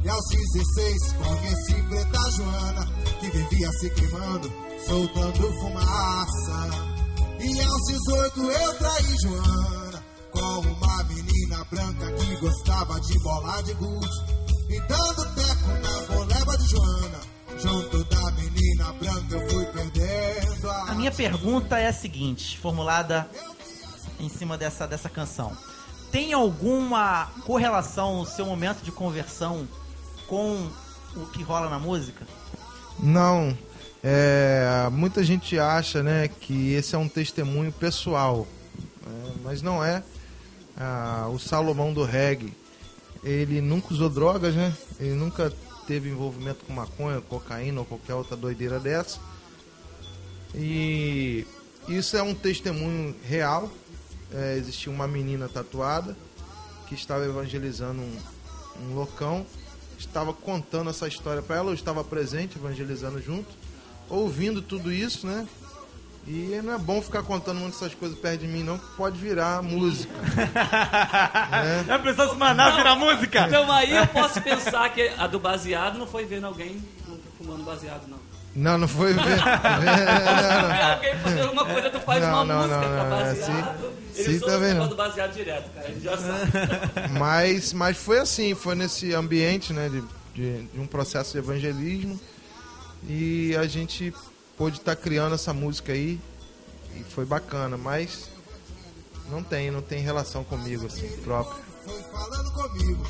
[0.05, 2.87] E aos 16 conheci Preta Joana,
[3.19, 4.53] que vivia se queimando,
[4.87, 6.96] soltando fumaça.
[7.41, 13.75] E aos 18 eu traí Joana com uma menina branca que gostava de bola de
[13.75, 14.37] gude.
[14.69, 17.21] E dando teco na boleba de Joana,
[17.59, 20.91] junto da menina branca eu fui perdendo a.
[20.91, 23.29] A minha pergunta é a seguinte, formulada
[24.19, 25.57] em cima dessa, dessa canção.
[26.11, 29.69] Tem alguma correlação no seu momento de conversão
[30.27, 30.69] com
[31.15, 32.27] o que rola na música?
[32.99, 33.57] Não.
[34.09, 38.47] É, muita gente acha né, que esse é um testemunho pessoal,
[39.05, 40.01] né, mas não é.
[40.77, 42.53] Ah, o Salomão do reggae,
[43.25, 44.73] ele nunca usou drogas, né?
[45.01, 45.53] Ele nunca
[45.89, 49.19] teve envolvimento com maconha, cocaína ou qualquer outra doideira dessa.
[50.55, 51.45] E
[51.89, 53.69] isso é um testemunho real.
[54.33, 56.17] É, existia uma menina tatuada
[56.87, 58.17] que estava evangelizando um,
[58.83, 59.45] um locão,
[59.99, 63.66] estava contando essa história para ela, eu estava presente, evangelizando junto,
[64.09, 65.47] ouvindo tudo isso, né?
[66.27, 69.17] E não é bom ficar contando muitas essas coisas perto de mim, não, que pode
[69.17, 70.13] virar música.
[71.87, 72.77] Já pensou se Não.
[72.77, 73.47] virar música?
[73.47, 76.83] Então aí eu posso pensar que a do baseado não foi vendo alguém
[77.39, 78.19] fumando baseado, não.
[78.57, 79.23] Não, não foi ver.
[79.23, 83.05] ver- não, Ver alguém fazer alguma coisa, tu faz Não, uma não, música não, pra
[83.05, 83.69] não, é baseado.
[83.69, 84.89] assim- Ele sim só também usa não.
[84.89, 85.87] do baseado direto, cara.
[85.87, 86.51] A gente já sabe.
[87.19, 90.03] Mas, mas foi assim, foi nesse ambiente né, de,
[90.35, 92.19] de, de um processo de evangelismo
[93.05, 94.13] e a gente
[94.57, 96.21] pôde estar criando essa música aí
[96.95, 98.29] e foi bacana, mas
[99.31, 101.63] não tem, não tem relação comigo assim, próprio.
[101.85, 103.07] Foi falando comigo.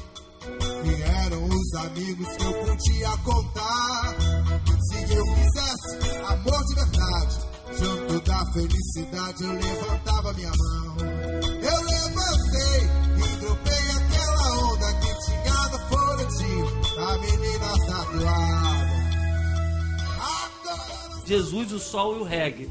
[0.84, 4.16] E eram os amigos que eu podia contar.
[4.90, 7.40] Se eu quisesse amor de verdade,
[7.78, 10.96] junto da felicidade, eu levantava minha mão.
[11.00, 12.80] Eu levantei
[13.16, 18.65] e dropei aquela onda que tinha no folhetinho da menina tatuada.
[21.26, 22.70] Jesus, o sol e o reggae.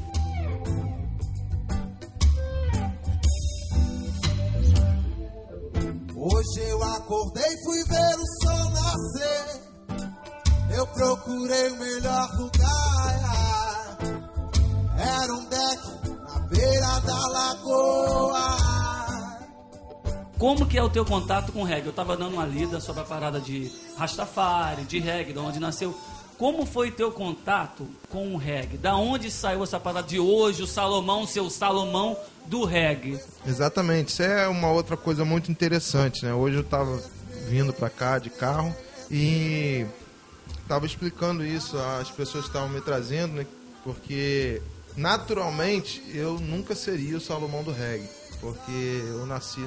[6.16, 9.60] Hoje eu acordei e fui ver o sol nascer.
[10.74, 13.98] Eu procurei o melhor lugar.
[14.98, 15.82] Era um deck
[16.32, 18.56] na beira da lagoa.
[20.38, 21.88] Como que é o teu contato com o reggae?
[21.88, 25.94] Eu tava dando uma lida sobre a parada de Rastafari, de reggae, de onde nasceu.
[26.38, 28.76] Como foi teu contato com o reggae?
[28.76, 33.18] Da onde saiu essa parada de hoje, o Salomão, seu Salomão do reggae?
[33.46, 36.34] Exatamente, isso é uma outra coisa muito interessante, né?
[36.34, 37.02] Hoje eu estava
[37.48, 38.74] vindo para cá de carro
[39.10, 39.86] e
[40.62, 43.46] estava explicando isso, as pessoas estavam me trazendo, né?
[43.82, 44.60] Porque
[44.94, 48.08] naturalmente eu nunca seria o Salomão do reggae,
[48.40, 49.60] porque eu nasci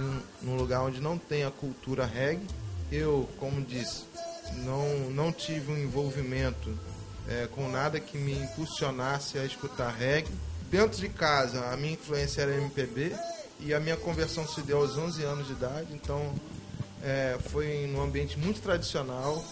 [0.44, 2.46] num- lugar onde não tem a cultura reggae.
[2.92, 4.04] Eu, como disse,
[4.58, 6.78] não, não tive um envolvimento
[7.28, 10.32] é, com nada que me impulsionasse a escutar reggae.
[10.70, 13.16] Dentro de casa, a minha influência era MPB
[13.60, 16.34] e a minha conversão se deu aos 11 anos de idade, então
[17.04, 19.44] é, foi num ambiente muito tradicional.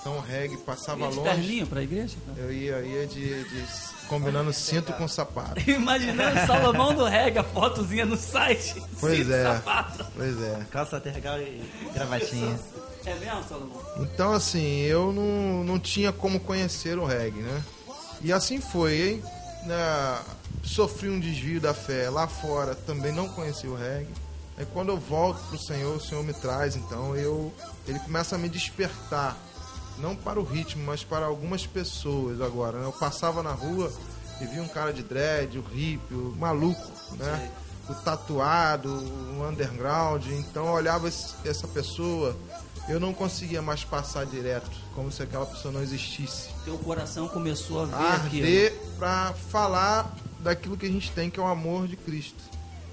[0.00, 1.30] Então, o reggae passava Ia de longe.
[1.30, 2.14] terninho pra igreja?
[2.36, 3.64] Eu ia, ia de, de
[4.06, 5.58] combinando cinto com sapato.
[5.68, 8.82] Imaginando o Salomão do reggae, a fotozinha no site.
[9.00, 9.42] Pois Cinto, é.
[9.44, 10.06] sapato.
[10.14, 10.66] Pois é.
[10.70, 11.62] Calça tergal e
[11.94, 12.58] gravatinha.
[13.06, 13.82] É mesmo, Salomão?
[13.98, 17.62] Então, assim, eu não, não tinha como conhecer o reggae, né?
[18.22, 19.22] E assim foi, hein?
[19.66, 20.22] Na-
[20.62, 24.08] sofri um desvio da fé lá fora, também não conheci o reggae.
[24.56, 27.52] Aí quando eu volto pro Senhor, o Senhor me traz, então eu
[27.86, 29.36] ele começa a me despertar,
[29.98, 32.78] não para o ritmo, mas para algumas pessoas agora.
[32.78, 32.86] né?
[32.86, 33.92] Eu passava na rua
[34.40, 37.50] e vi um cara de dread, o hippie, o maluco, né?
[37.88, 40.24] O tatuado, o underground.
[40.28, 42.34] Então eu olhava essa pessoa,
[42.88, 46.50] eu não conseguia mais passar direto, como se aquela pessoa não existisse.
[46.64, 47.94] Teu coração começou a ver.
[47.94, 52.42] Arder para falar daquilo que a gente tem, que é o amor de Cristo,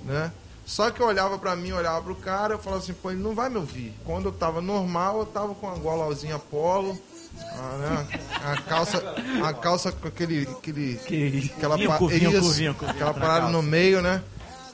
[0.05, 0.31] né?
[0.65, 3.35] Só que eu olhava pra mim, olhava pro cara, eu falava assim, pô, ele não
[3.35, 3.93] vai me ouvir.
[4.05, 6.97] Quando eu tava normal, eu tava com a golauzinha polo,
[7.37, 8.07] a, né,
[8.41, 9.03] a calça,
[9.43, 14.23] a calça com aquele, aquele Que aquela isso, curvinho, curvinho aquela parada no meio, né?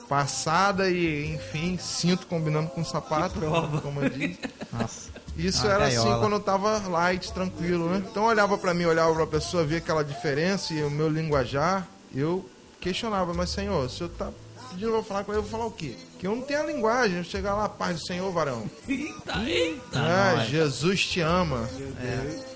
[0.08, 3.40] Passada e, enfim, cinto combinando com sapato,
[3.82, 4.40] como eu disse.
[4.72, 5.10] Nossa.
[5.36, 6.10] Isso Uma era gaiola.
[6.10, 8.04] assim quando eu tava light, tranquilo, né?
[8.10, 11.88] Então eu olhava pra mim, olhava pra pessoa, via aquela diferença e o meu linguajar,
[12.16, 12.44] eu
[12.80, 14.32] questionava, mas senhor, o senhor tá
[14.72, 15.96] pedindo pra eu falar com ele, eu vou falar o quê?
[16.18, 18.64] Que eu não tenho a linguagem, eu chegar lá, paz do Senhor, varão.
[18.90, 20.00] Eita, eita.
[20.00, 20.48] nós.
[20.50, 21.70] Jesus te ama.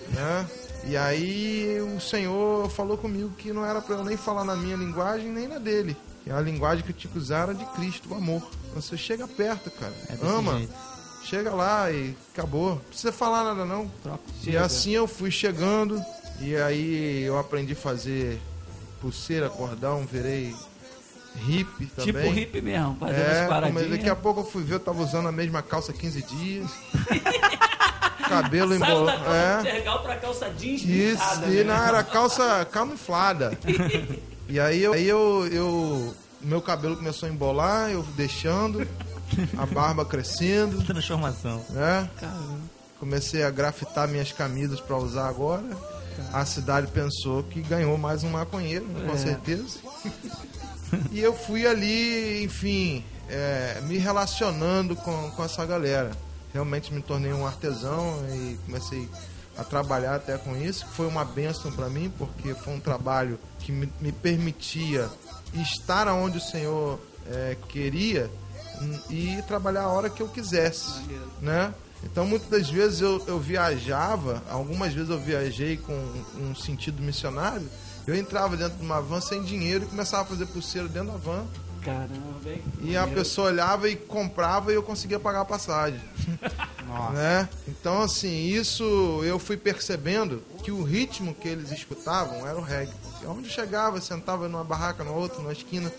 [0.09, 0.47] Né?
[0.85, 4.75] E aí o Senhor falou comigo que não era pra eu nem falar na minha
[4.75, 5.95] linguagem nem na dele.
[6.23, 8.41] Que a linguagem que eu tinha que usar era de Cristo, o amor.
[8.75, 9.93] Você chega perto, cara.
[10.09, 10.57] É Ama.
[10.57, 10.73] jeito.
[11.23, 12.71] Chega lá e acabou.
[12.71, 13.89] Não precisa falar nada não.
[14.45, 16.01] E assim eu fui chegando.
[16.39, 18.39] E aí eu aprendi a fazer
[18.99, 20.55] pulseira, cordão, virei
[21.35, 22.13] hippie também.
[22.13, 23.89] Tipo hippie mesmo, fazendo É, as mas paradinhas.
[23.91, 26.69] daqui a pouco eu fui ver, eu tava usando a mesma calça 15 dias.
[28.27, 29.23] Cabelo Saiu da embolado.
[29.23, 29.81] calça É.
[30.01, 31.63] pra calça jeans Isso, pintada, e né?
[31.65, 33.57] não, era calça camuflada.
[34.51, 36.15] e aí eu, aí eu, eu.
[36.41, 38.87] Meu cabelo começou a embolar, eu deixando,
[39.57, 41.63] a barba crescendo, Transformação.
[41.69, 42.09] né?
[42.99, 45.63] Comecei a grafitar minhas camisas pra usar agora.
[46.33, 49.17] A cidade pensou que ganhou mais um maconheiro, né, com É.
[49.17, 49.77] certeza.
[51.11, 56.11] E eu fui ali, enfim, é, me relacionando com, com essa galera.
[56.53, 59.30] Realmente me tornei um artesão e comecei a
[59.69, 60.85] trabalhar até com isso.
[60.87, 65.09] Foi uma benção para mim, porque foi um trabalho que me, me permitia
[65.53, 68.29] estar onde o Senhor é, queria
[69.09, 71.01] e trabalhar a hora que eu quisesse,
[71.41, 71.73] né?
[72.03, 75.93] Então muitas das vezes eu, eu viajava, algumas vezes eu viajei com
[76.39, 77.69] um sentido missionário,
[78.07, 81.17] eu entrava dentro de uma van sem dinheiro e começava a fazer pulseira dentro da
[81.17, 81.45] van.
[81.83, 82.61] Caramba, hein?
[82.81, 85.99] E a pessoa olhava e comprava e eu conseguia pagar a passagem.
[86.87, 87.13] Nossa.
[87.13, 87.49] né?
[87.67, 92.93] Então, assim, isso eu fui percebendo que o ritmo que eles escutavam era o reggae.
[93.25, 95.91] Onde chegava, sentava numa barraca, no outro, na esquina,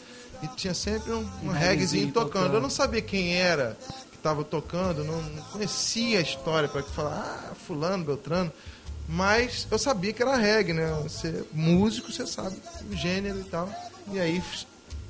[0.42, 2.32] e tinha sempre um, um reggaezinho reggaezinho tocando.
[2.32, 2.54] tocando.
[2.54, 3.76] Eu não sabia quem era
[4.10, 8.52] que estava tocando, não, não conhecia a história para falar, ah, fulano, beltrano.
[9.08, 10.92] Mas eu sabia que era reggae, né?
[11.02, 12.56] Você músico, você sabe
[12.90, 13.68] o gênero e tal.
[14.12, 14.42] E aí,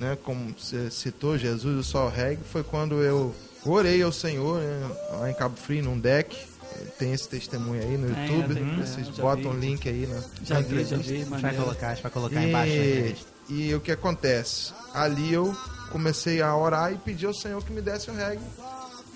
[0.02, 3.34] né, como você citou, Jesus, o Sol Reggae, foi quando eu
[3.64, 6.36] orei ao Senhor, né, lá em Cabo Frio, num deck.
[6.98, 8.54] Tem esse testemunho aí no É, YouTube.
[8.54, 9.60] tenho, vocês é, já botam o vi.
[9.66, 10.96] link aí na, Já na vi, já entrevista.
[10.96, 13.16] vi, A gente vai colocar, a gente vai colocar embaixo da E,
[13.50, 14.72] e o que acontece?
[14.94, 15.54] Ali eu
[15.90, 18.42] comecei a orar e pedir ao Senhor que me desse o reggae.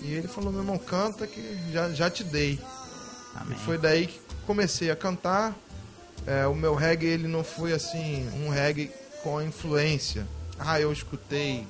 [0.01, 2.59] E ele falou, meu irmão, canta que já, já te dei.
[3.35, 3.57] Amém.
[3.57, 5.55] E foi daí que comecei a cantar.
[6.27, 8.91] É, o meu reggae ele não foi assim um reggae
[9.23, 10.27] com influência.
[10.59, 11.65] Ah, eu escutei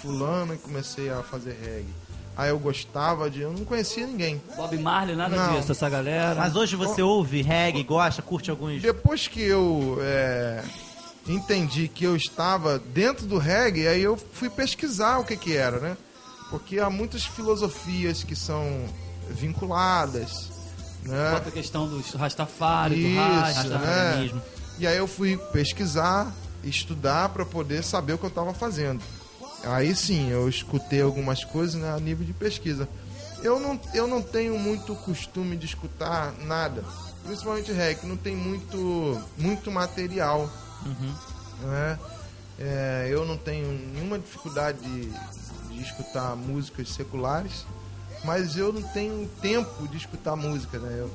[0.00, 1.92] fulano e comecei a fazer reggae.
[2.36, 4.42] Ah, eu gostava de, eu não conhecia ninguém.
[4.56, 5.54] Bob Marley, nada Não.
[5.54, 6.34] disso, essa galera.
[6.34, 8.82] Mas hoje você ouve reggae, gosta, curte alguns.
[8.82, 10.64] Depois que eu é,
[11.28, 15.78] entendi que eu estava dentro do reggae, aí eu fui pesquisar o que que era,
[15.78, 15.96] né?
[16.50, 18.84] Porque há muitas filosofias que são
[19.30, 20.50] vinculadas,
[21.04, 21.30] né?
[21.32, 23.62] Bota a questão dos Rastafari, do Isso, Rasta.
[23.62, 24.42] Rastafarianismo.
[24.78, 26.32] E aí eu fui pesquisar,
[26.64, 29.02] estudar para poder saber o que eu estava fazendo.
[29.64, 32.88] Aí sim, eu escutei algumas coisas né, a nível de pesquisa.
[33.42, 36.84] Eu não, eu não tenho muito costume de escutar nada,
[37.24, 40.50] principalmente reggae, não tem muito, muito material.
[41.62, 41.98] né?
[42.58, 45.10] É, eu não tenho nenhuma dificuldade de,
[45.74, 47.66] de escutar músicas seculares,
[48.24, 50.90] mas eu não tenho tempo de escutar música, né?
[51.00, 51.10] Eu,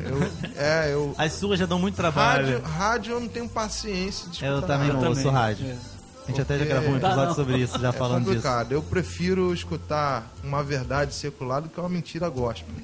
[0.00, 2.60] eu- é, eu, As suas já dão muito trabalho.
[2.60, 4.52] Rádio, rádio eu não tenho paciência de escutar.
[4.52, 5.66] Eu também não ouço rádio.
[5.66, 5.76] É.
[6.24, 7.34] A gente até já Porque- gravou um episódio não.
[7.34, 8.36] sobre isso, já É falando disso.
[8.36, 8.70] complicado.
[8.72, 12.68] Eu prefiro escutar uma verdade secular do que uma mentira gospel.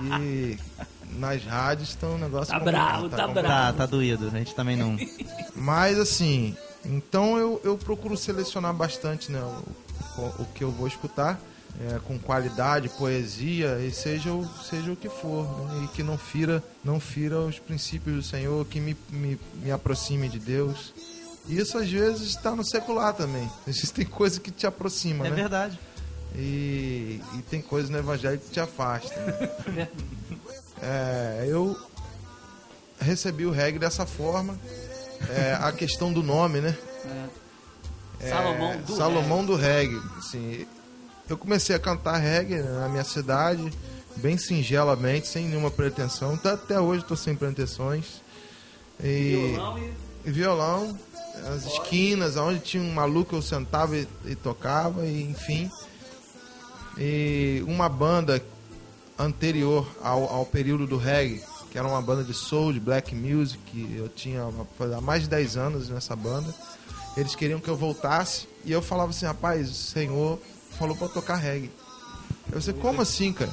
[0.00, 0.18] Né?
[0.20, 0.58] E
[1.18, 3.42] nas rádios estão um negócio Tá bravo, tá complicado.
[3.42, 4.26] Tá, tá doído.
[4.28, 4.96] A gente também não.
[5.54, 9.40] Mas assim, então eu, eu procuro selecionar bastante né,
[10.18, 11.38] o- o que eu vou escutar.
[11.80, 16.16] É, com qualidade, poesia, e seja o, seja o que for, né, e que não
[16.16, 20.94] fira, não fira os princípios do Senhor, que me, me, me aproxime de Deus.
[21.46, 23.50] E isso às vezes está no secular também.
[23.66, 25.36] Existem coisas que te aproximam, É né?
[25.36, 25.78] verdade.
[26.36, 29.22] E, e tem coisas no evangelho que te afastam.
[29.74, 29.88] né?
[30.86, 31.74] É, eu
[33.00, 34.58] recebi o reggae dessa forma.
[35.30, 36.76] É, a questão do nome, né?
[38.20, 38.28] É.
[38.28, 39.98] Salomão do Salomão do reggae.
[40.18, 40.66] Assim,
[41.28, 43.72] eu comecei a cantar reggae na minha cidade,
[44.16, 46.38] bem singelamente, sem nenhuma pretensão.
[46.44, 48.22] Até- hoje estou sem pretensões.
[49.02, 49.78] E Violão
[50.24, 50.98] e violão,
[51.54, 55.70] as esquinas, onde tinha um maluco eu sentava e, e tocava, e, enfim.
[56.96, 58.42] E uma banda
[59.18, 63.58] anterior ao, ao período do reggae, que era uma banda de soul, de black music,
[63.66, 64.48] que eu tinha
[64.96, 66.54] há mais de 10 anos nessa banda.
[67.16, 70.38] Eles queriam que eu voltasse e eu falava assim, rapaz, senhor
[70.78, 71.70] falou pra eu tocar reggae.
[72.52, 73.50] Eu falei, como assim, cara?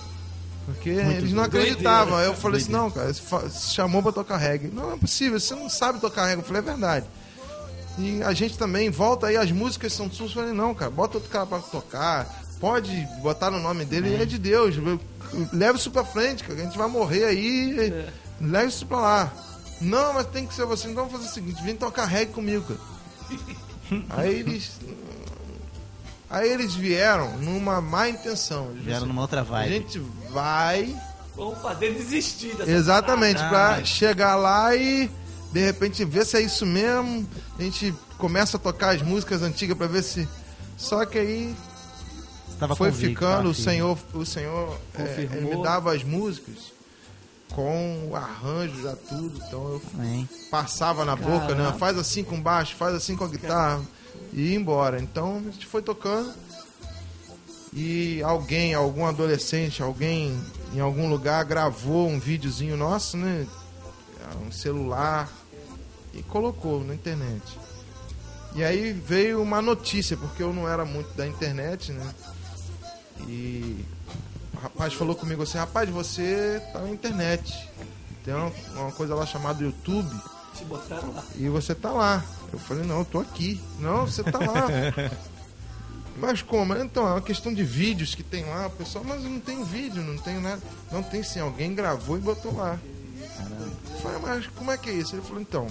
[0.65, 2.17] Porque eles não acreditavam.
[2.17, 4.69] Aí eu falei assim, não, cara, você chamou pra tocar reggae.
[4.71, 6.41] Não, é possível, você não sabe tocar reggae.
[6.41, 7.05] Eu falei, é verdade.
[7.97, 10.31] E a gente também volta aí, as músicas são suas.
[10.31, 12.43] Eu falei, não, cara, bota outro cara pra tocar.
[12.59, 14.75] Pode botar no nome dele, é de Deus.
[15.51, 16.59] Leva isso pra frente, cara.
[16.59, 18.05] A gente vai morrer aí.
[18.39, 19.33] Leva isso pra lá.
[19.81, 20.87] Não, mas tem que ser você.
[20.87, 24.03] Então vamos fazer o seguinte, vem tocar reggae comigo, cara.
[24.21, 24.79] aí eles.
[26.31, 28.65] Aí eles vieram numa má intenção.
[28.71, 29.69] Eles Vieram disseram, numa outra A vibe.
[29.73, 29.99] gente
[30.31, 30.95] vai
[31.35, 33.49] Vamos fazer desistir dessa Exatamente, Ah.
[33.49, 35.09] pra chegar lá e
[35.51, 37.27] de repente ver se é isso mesmo.
[37.59, 40.27] A gente começa a tocar as músicas antigas pra ver se.
[40.77, 41.55] Só que aí
[42.59, 43.53] Tava foi convicto, ficando, o.
[43.53, 46.71] Senhor, o Senhor é, me dava as músicas
[47.53, 49.37] com o arranjo, já tudo.
[49.47, 50.27] Então eu Amém.
[50.49, 51.63] passava na boca, né?
[51.63, 51.73] Caramba.
[51.77, 53.81] Faz assim com baixo, faz assim com a guitarra
[54.33, 55.01] e ia embora.
[55.01, 56.33] Então a gente foi tocando
[57.73, 60.37] e alguém, algum adolescente, alguém
[60.73, 63.47] em algum lugar gravou um videozinho nosso, né?
[64.45, 65.29] Um celular
[66.13, 67.41] e colocou na internet.
[68.53, 72.13] E aí veio uma notícia, porque eu não era muito da internet, né?
[73.21, 73.85] E
[74.53, 77.69] o rapaz falou comigo assim, rapaz, você tá na internet.
[78.25, 80.13] Tem uma, uma coisa lá chamada YouTube
[81.37, 82.23] e você tá lá.
[82.51, 83.61] Eu falei, não, eu tô aqui.
[83.79, 84.67] Não, você tá lá.
[86.17, 86.75] mas como?
[86.75, 89.63] Então, é uma questão de vídeos que tem lá, o pessoal, mas eu não tenho
[89.63, 90.61] vídeo, não tenho nada.
[90.91, 92.77] Não tem sim, alguém gravou e botou lá.
[93.89, 95.15] Eu falei, mas como é que é isso?
[95.15, 95.67] Ele falou, então,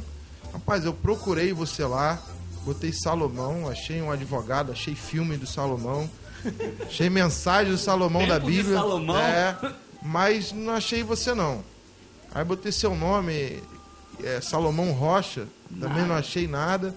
[0.53, 2.19] rapaz, eu procurei você lá,
[2.65, 6.09] botei Salomão, achei um advogado, achei filme do Salomão,
[6.87, 8.77] achei mensagem do Salomão da Tempo de Bíblia.
[8.77, 9.19] Salomão?
[9.19, 9.57] É,
[10.03, 11.63] mas não achei você não.
[12.35, 13.63] Aí botei seu nome,
[14.23, 15.47] é, Salomão Rocha,
[15.79, 16.95] também não achei nada.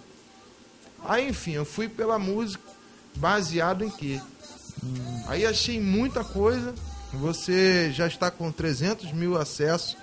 [1.05, 2.63] Aí, enfim, eu fui pela música,
[3.15, 4.19] baseado em quê?
[5.27, 6.73] Aí achei muita coisa,
[7.13, 9.95] Você já está com 300 mil acessos,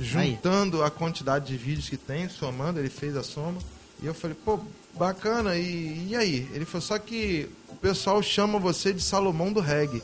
[0.00, 3.58] juntando a quantidade de vídeos que tem, somando, ele fez a soma.
[4.02, 4.58] E eu falei, pô,
[4.94, 6.48] bacana, e, e aí?
[6.54, 10.02] Ele falou, só que o pessoal chama você de Salomão do Reggae.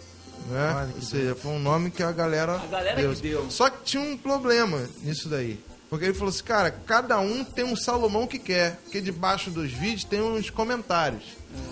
[0.48, 0.90] Né?
[0.96, 3.50] Ou seja, foi um nome que a galera, A galera que deu.
[3.50, 5.58] Só que tinha um problema nisso daí.
[5.90, 8.76] Porque ele falou assim, cara, cada um tem um Salomão que quer.
[8.84, 11.24] Porque debaixo dos vídeos tem uns comentários.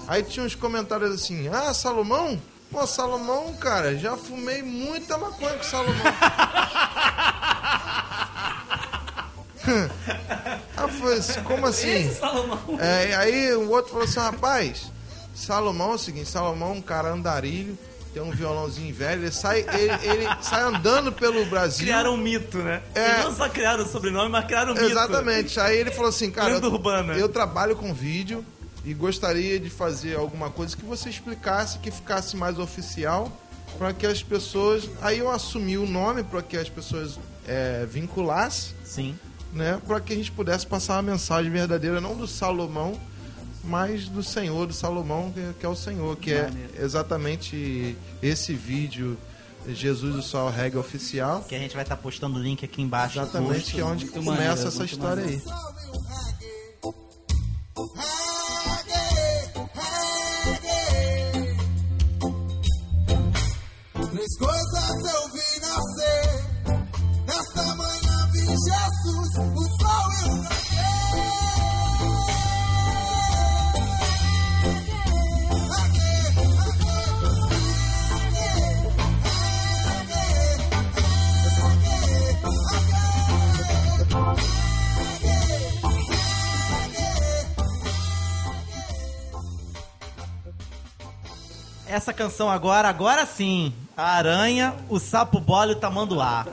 [0.08, 2.38] Aí tinha uns comentários assim, ah, Salomão?
[2.68, 5.94] Pô, Salomão, cara, já fumei muita maconha com Salomão.
[10.76, 11.88] Aí eu falei assim, como assim?
[12.08, 12.80] Esse Salomão.
[12.80, 14.90] É, aí o outro falou assim, rapaz,
[15.34, 17.78] Salomão é o seguinte, Salomão é um cara andarilho,
[18.12, 21.84] tem um violãozinho velho, ele sai, ele, ele sai andando pelo Brasil.
[21.84, 22.82] Criaram um mito, né?
[22.94, 23.12] É.
[23.12, 24.86] Eles não só criaram o sobrenome, mas criaram um mito.
[24.86, 25.60] Exatamente.
[25.60, 28.44] Aí ele falou assim, cara, eu, eu trabalho com vídeo
[28.84, 33.30] e gostaria de fazer alguma coisa que você explicasse, que ficasse mais oficial,
[33.76, 34.88] para que as pessoas.
[35.02, 39.18] Aí eu assumi o nome para que as pessoas é, vinculassem, Sim.
[39.52, 39.80] né?
[39.86, 42.98] Para que a gente pudesse passar uma mensagem verdadeira, não do Salomão,
[43.64, 49.16] mas do Senhor, do Salomão, que, é o Senhor, que é exatamente esse vídeo.
[49.66, 51.42] Jesus do Sol Reggae Oficial.
[51.42, 53.18] Que a gente vai estar postando o link aqui embaixo.
[53.18, 53.74] Exatamente, post.
[53.74, 55.42] que é onde Muito começa maneiro, essa história aí.
[64.10, 66.28] Três coisas eu vi nascer.
[67.26, 69.67] Nesta manhã vi Jesus,
[91.88, 93.72] Essa canção agora, agora sim.
[93.96, 96.46] A aranha, o sapo bola e o tamanduá.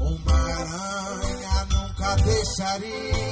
[0.00, 3.23] Uma aranha nunca deixaria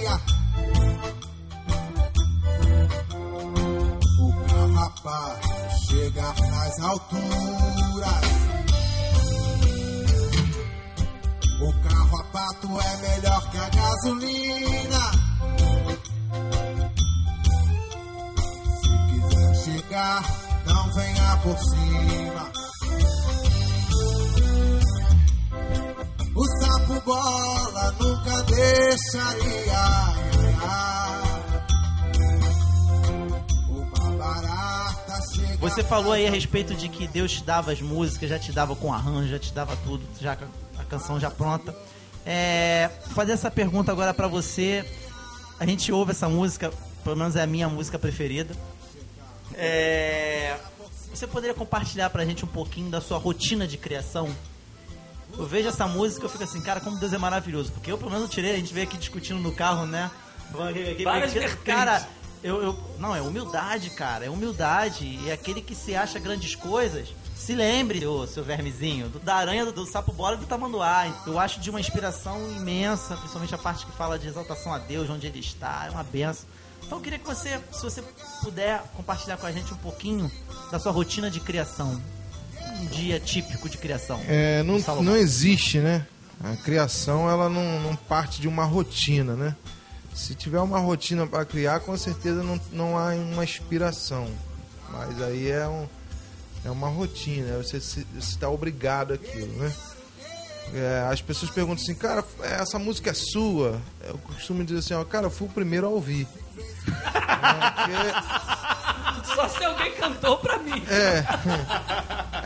[6.92, 7.31] nas
[35.92, 38.94] falou aí a respeito de que Deus te dava as músicas, já te dava com
[38.94, 40.38] arranjo, já te dava tudo, já
[40.78, 41.76] a canção já pronta.
[42.24, 44.90] É, fazer essa pergunta agora pra você.
[45.60, 46.72] A gente ouve essa música,
[47.04, 48.56] pelo menos é a minha música preferida.
[49.52, 50.56] É,
[51.12, 54.34] você poderia compartilhar pra gente um pouquinho da sua rotina de criação?
[55.36, 57.70] Eu vejo essa música e eu fico assim, cara, como Deus é maravilhoso.
[57.70, 60.10] Porque eu, pelo menos, eu tirei, a gente veio aqui discutindo no carro, né?
[61.04, 61.64] Várias vertentes.
[61.64, 62.08] Cara,
[62.42, 64.24] eu, eu- Não, é humildade, cara.
[64.26, 65.04] É humildade.
[65.24, 67.08] E aquele que se acha grandes coisas.
[67.36, 71.06] Se lembre, ô, seu vermezinho, do- da aranha, do, do sapo bola e do tamanduá.
[71.26, 75.10] Eu acho de uma inspiração imensa, principalmente a parte que fala de exaltação a Deus,
[75.10, 75.86] onde ele está.
[75.86, 76.46] É uma benção.
[76.84, 78.02] Então eu queria que você, se você
[78.42, 80.30] puder compartilhar com a gente um pouquinho
[80.70, 82.00] da sua rotina de criação.
[82.80, 84.20] Um dia típico de criação.
[84.28, 86.06] É, não, não existe, né?
[86.42, 89.54] A criação ela não, não parte de uma rotina, né?
[90.14, 94.28] Se tiver uma rotina para criar, com certeza não, não há uma inspiração.
[94.90, 95.86] Mas aí é, um,
[96.64, 97.78] é uma rotina, você
[98.18, 99.72] está obrigado àquilo, né?
[100.74, 103.80] É, as pessoas perguntam assim, cara, essa música é sua?
[104.02, 106.26] Eu costumo dizer assim, ó, cara, eu fui o primeiro a ouvir.
[106.86, 108.12] É,
[109.22, 110.82] porque- Só se alguém cantou pra mim.
[110.88, 111.24] é.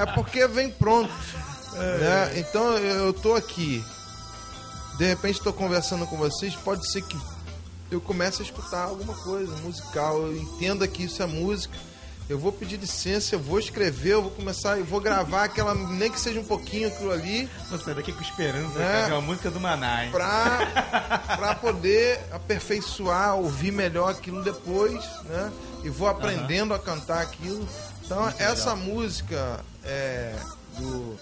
[0.02, 1.12] É porque vem pronto.
[1.74, 2.38] né?
[2.38, 3.84] Então eu tô aqui.
[4.98, 7.16] De repente estou conversando com vocês, pode ser que
[7.90, 11.76] eu comece a escutar alguma coisa musical, eu entenda que isso é música.
[12.28, 16.10] Eu vou pedir licença, eu vou escrever, eu vou começar, eu vou gravar aquela, nem
[16.10, 19.02] que seja um pouquinho aquilo ali, Você daqui com esperança, É.
[19.02, 20.10] cara, é uma música do Maná, hein?
[20.10, 25.52] pra, pra poder aperfeiçoar, ouvir melhor aquilo depois, né?
[25.84, 27.64] E vou aprendendo a cantar aquilo.
[28.04, 30.34] Então essa música é,
[30.78, 31.16] do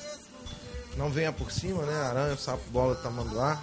[0.96, 2.00] Não Venha Por Cima, né?
[2.02, 3.60] Aranha, Sapo, Bola, Tamanduá.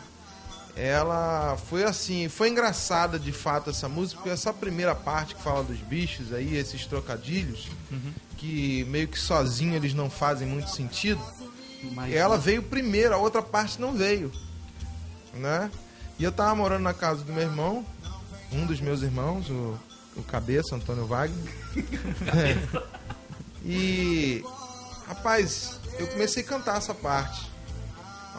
[0.76, 5.64] Ela foi assim, foi engraçada de fato essa música, porque essa primeira parte que fala
[5.64, 7.68] dos bichos aí, esses trocadilhos,
[8.38, 11.22] que meio que sozinho eles não fazem muito sentido,
[11.94, 14.32] Mas- ela veio primeiro, a outra parte não veio,
[15.34, 15.70] né?
[16.18, 17.86] E eu tava morando na casa do meu irmão,
[18.52, 19.78] um dos meus irmãos, o,
[20.16, 21.54] o Cabeça, Antônio Wagner.
[23.66, 24.44] e,
[25.08, 27.51] rapaz, eu comecei a cantar essa parte.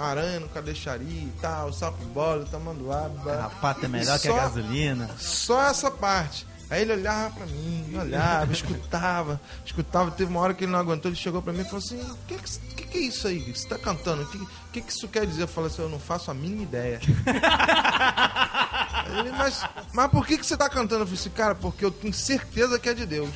[0.04, 3.10] Aranha no cadeixaria e tal, sapo bola, tamanduá,
[3.44, 5.08] A pata é melhor que a gasolina.
[5.18, 6.46] só essa parte.
[6.70, 10.10] Aí ele olhava pra mim, olhava, escutava, escutava.
[10.10, 12.16] Teve uma hora que ele não aguentou, ele chegou pra mim e falou assim: O
[12.26, 14.22] que, que, que, é isso aí você tá cantando?
[14.22, 14.38] O que,
[14.72, 15.42] que, que isso quer dizer?
[15.42, 16.98] Eu falei assim: Eu não faço a mínima ideia.
[19.18, 21.02] Ele, mas, mas por que, que você tá cantando?
[21.02, 23.34] Eu falei assim: Cara, porque eu tenho certeza que é de Deus.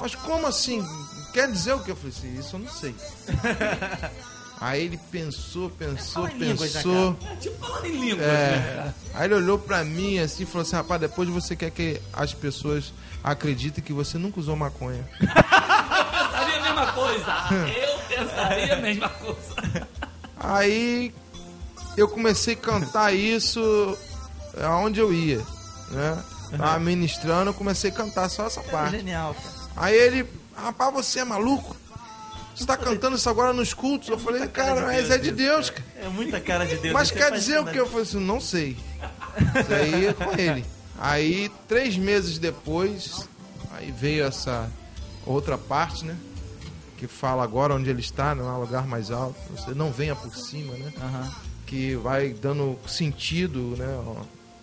[0.00, 0.86] Mas como assim?
[1.32, 1.90] Quer dizer o que?
[1.90, 2.94] Eu falei assim: Isso eu não sei.
[4.60, 7.16] Aí ele pensou, pensou, línguas, né, pensou.
[7.32, 8.22] É, tipo falando em língua.
[8.24, 8.26] É.
[8.26, 8.94] né?
[9.14, 12.34] Aí ele olhou pra mim assim e falou assim: rapaz, depois você quer que as
[12.34, 12.92] pessoas
[13.24, 15.02] acreditem que você nunca usou maconha.
[15.20, 17.34] Pensaria a mesma coisa.
[17.74, 19.88] Eu pensaria a mesma coisa.
[20.38, 21.14] Aí
[21.96, 23.96] eu comecei a cantar isso
[24.62, 25.40] aonde eu ia,
[25.90, 26.22] né?
[26.56, 28.96] Tava ministrando, eu comecei a cantar só essa É parte.
[28.96, 29.54] genial, cara.
[29.76, 31.76] Aí ele, rapaz, você é maluco?
[32.54, 34.08] Você tá cantando isso agora nos cultos?
[34.08, 35.84] Eu falei, cara, mas é de Deus, cara.
[35.96, 36.92] É muita cara de Deus.
[36.92, 37.78] Mas Você quer dizer o que?
[37.78, 38.76] Eu falei assim, não sei.
[39.60, 40.64] Isso aí é com ele.
[40.98, 43.26] Aí, três meses depois,
[43.72, 44.70] aí veio essa
[45.24, 46.16] outra parte, né?
[46.98, 49.36] Que fala agora onde ele está, não há lugar mais alto.
[49.56, 50.92] Você não venha por cima, né?
[51.66, 53.86] Que vai dando sentido, né?
[54.06, 54.16] ó,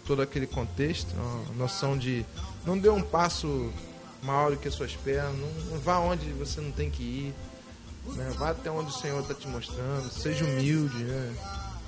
[0.06, 1.16] todo aquele contexto.
[1.18, 2.24] ó, A noção de
[2.66, 3.72] não dê um passo
[4.22, 5.34] maior do que as suas pernas.
[5.36, 7.34] Não, não vá onde você não tem que ir.
[8.16, 8.34] Né?
[8.38, 10.10] Vá até onde o Senhor está te mostrando.
[10.12, 11.36] Seja humilde, né?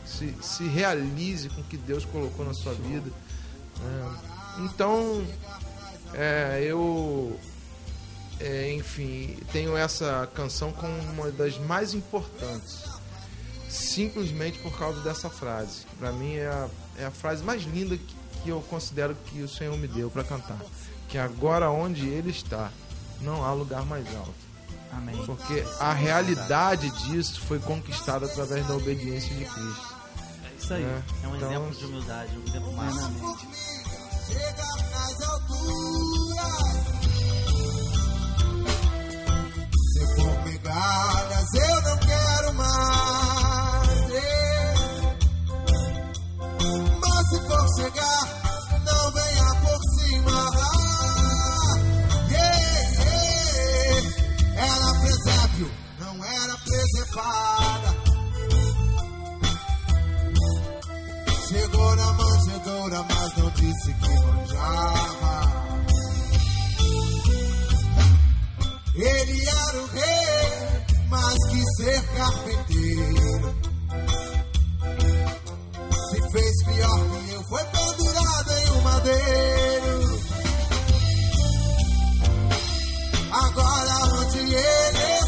[0.05, 3.09] Se, se realize com o que Deus colocou na sua vida.
[3.80, 4.17] né?
[4.59, 5.24] Então,
[6.13, 7.39] é, eu,
[8.39, 12.84] é, enfim, tenho essa canção como uma das mais importantes.
[13.70, 15.86] Simplesmente por causa dessa frase.
[15.99, 16.67] Para mim é a,
[16.97, 20.24] é a frase mais linda que, que eu considero que o Senhor me deu para
[20.24, 20.59] cantar.
[21.07, 22.72] Que agora onde Ele está,
[23.22, 24.49] não há lugar mais alto.
[24.92, 25.26] Amém.
[25.26, 29.96] Porque a realidade disso foi conquistada através da obediência de Cristo.
[30.44, 30.84] É isso aí.
[30.84, 31.04] né?
[31.24, 33.38] É um Então, exemplo de humildade, um exemplo máximo.
[34.28, 36.54] Chega nas alturas.
[39.94, 43.90] Se for migalhas, eu não quero mais.
[47.02, 48.39] Mas se for chegar,
[61.47, 65.59] Chegou na manjedoura, mas não disse que manjava.
[68.95, 73.55] Ele era o rei, mas quis ser carpinteiro.
[76.09, 80.20] Se fez pior que eu, foi pendurado em um madeiro.
[83.32, 85.18] Agora onde ele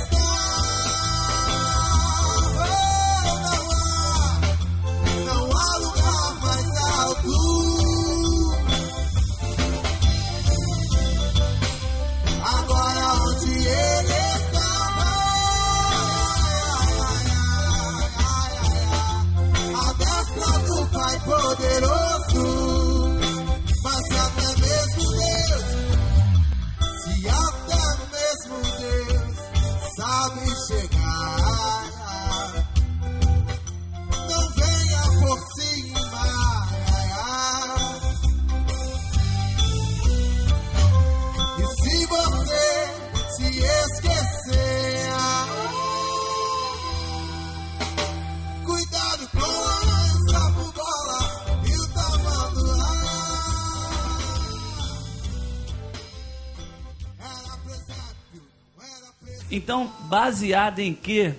[59.51, 61.33] Então, baseado em quê?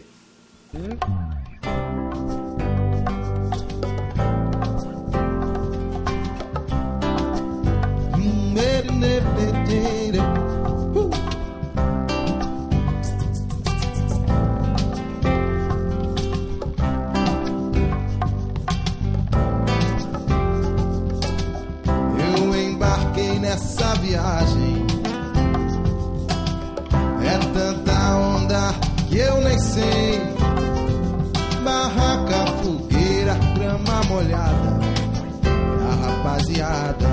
[0.75, 1.23] Eu
[29.13, 30.21] que eu nem sei.
[31.63, 34.81] Barraca, fogueira, grama olhada.
[35.91, 37.09] A rapaziada.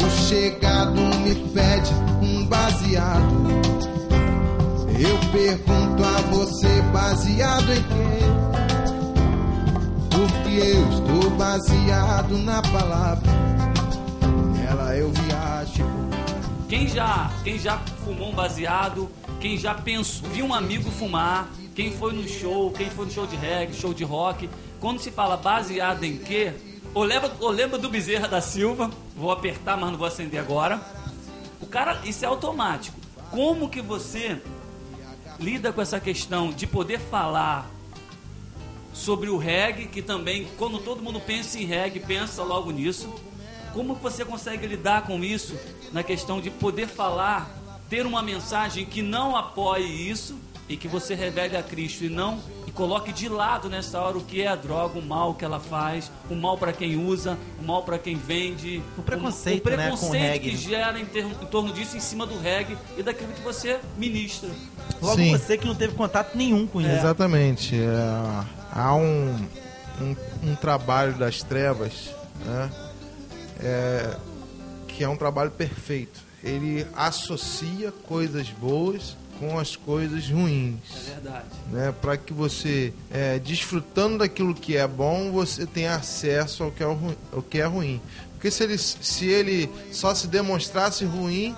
[0.00, 1.92] O chegado me pede
[2.22, 3.46] um baseado.
[4.98, 8.06] Eu pergunto a você, baseado em quê?
[10.10, 13.30] Porque eu estou baseado na palavra.
[14.54, 15.25] Nela eu viajo.
[16.68, 19.08] Quem já, quem já fumou um baseado,
[19.40, 23.26] quem já pensou, viu um amigo fumar, quem foi no show, quem foi no show
[23.26, 24.50] de reggae, show de rock,
[24.80, 26.52] quando se fala baseado em quê?
[26.92, 30.80] Ou lembra, ou lembra do Bezerra da Silva, vou apertar, mas não vou acender agora.
[31.60, 32.98] O cara, isso é automático.
[33.30, 34.40] Como que você
[35.38, 37.70] lida com essa questão de poder falar
[38.92, 43.12] sobre o reggae, que também, quando todo mundo pensa em reggae, pensa logo nisso.
[43.76, 45.54] Como você consegue lidar com isso
[45.92, 47.46] na questão de poder falar,
[47.90, 50.34] ter uma mensagem que não apoie isso
[50.66, 54.24] e que você revele a Cristo e não e coloque de lado nessa hora o
[54.24, 57.64] que é a droga, o mal que ela faz, o mal para quem usa, o
[57.64, 60.50] mal para quem vende, O preconceito, o, o né, com o preconceito reggae.
[60.52, 63.78] que gera em, ter- em torno disso em cima do reggae e daquilo que você
[63.98, 64.48] ministra.
[65.02, 65.36] Logo Sim.
[65.36, 66.90] você que não teve contato nenhum com isso.
[66.90, 67.76] Exatamente.
[67.78, 69.36] É, há um,
[70.00, 70.16] um,
[70.50, 72.10] um trabalho das trevas,
[72.44, 72.70] né?
[73.60, 74.16] É,
[74.88, 76.20] que é um trabalho perfeito.
[76.42, 80.78] Ele associa coisas boas com as coisas ruins.
[80.94, 81.44] É verdade.
[81.70, 86.82] né, para que você, é, desfrutando daquilo que é bom, você tenha acesso ao que
[86.82, 88.00] é, o ru- ao que é ruim.
[88.32, 91.54] Porque se ele, se ele só se demonstrasse ruim,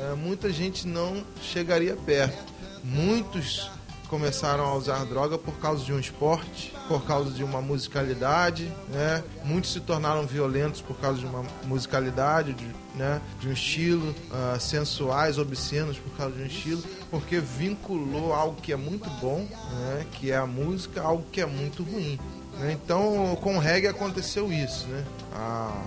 [0.00, 2.38] é, muita gente não chegaria perto.
[2.84, 3.68] Muitos
[4.08, 9.22] começaram a usar droga por causa de um esporte, por causa de uma musicalidade, né?
[9.44, 13.20] Muitos se tornaram violentos por causa de uma musicalidade, de, né?
[13.38, 18.72] de um estilo, ah, sensuais, obscenos por causa de um estilo, porque vinculou algo que
[18.72, 20.06] é muito bom, né?
[20.12, 22.18] Que é a música, algo que é muito ruim.
[22.58, 22.72] né?
[22.72, 25.04] Então, com o reggae aconteceu isso, né?
[25.34, 25.82] A,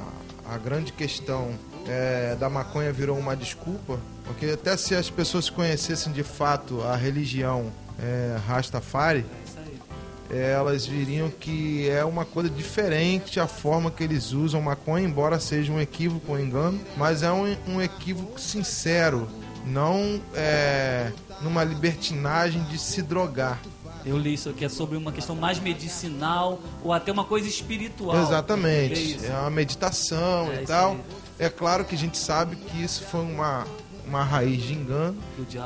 [0.54, 1.54] a grande questão
[1.88, 6.96] é, da maconha virou uma desculpa, porque até se as pessoas conhecessem de fato a
[6.96, 9.42] religião é, Rastafari, É
[10.32, 15.40] é, elas viriam que é uma coisa diferente a forma que eles usam maconha, embora
[15.42, 19.28] seja um equívoco, um engano, mas é um, um equívoco sincero,
[19.66, 21.12] não é,
[21.42, 23.60] numa libertinagem de se drogar.
[24.06, 28.18] Eu li isso aqui, é sobre uma questão mais medicinal ou até uma coisa espiritual.
[28.18, 29.16] É Exatamente.
[29.16, 29.26] isso.
[29.26, 30.98] É uma meditação É e tal.
[31.38, 33.68] É claro que a gente sabe que isso foi uma,
[34.12, 35.18] uma raiz de engano,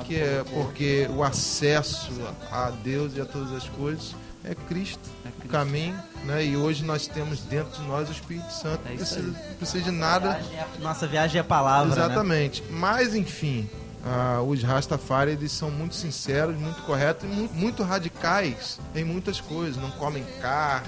[0.05, 2.11] que é porque o acesso
[2.51, 6.45] a Deus e a todas as coisas é Cristo, É o caminho, né?
[6.45, 8.81] E hoje nós temos dentro de nós o Espírito Santo.
[8.85, 10.29] É Não isso precisa, não precisa de nada.
[10.33, 12.05] Viagem é- Nossa viagem é a palavra, né?
[12.05, 12.63] Exatamente.
[12.69, 13.67] Mas, enfim,
[14.05, 19.41] ah, os Rastafari eles são muito sinceros, muito corretos e muito, muito radicais em muitas
[19.41, 19.77] coisas.
[19.81, 20.85] Não comem carne,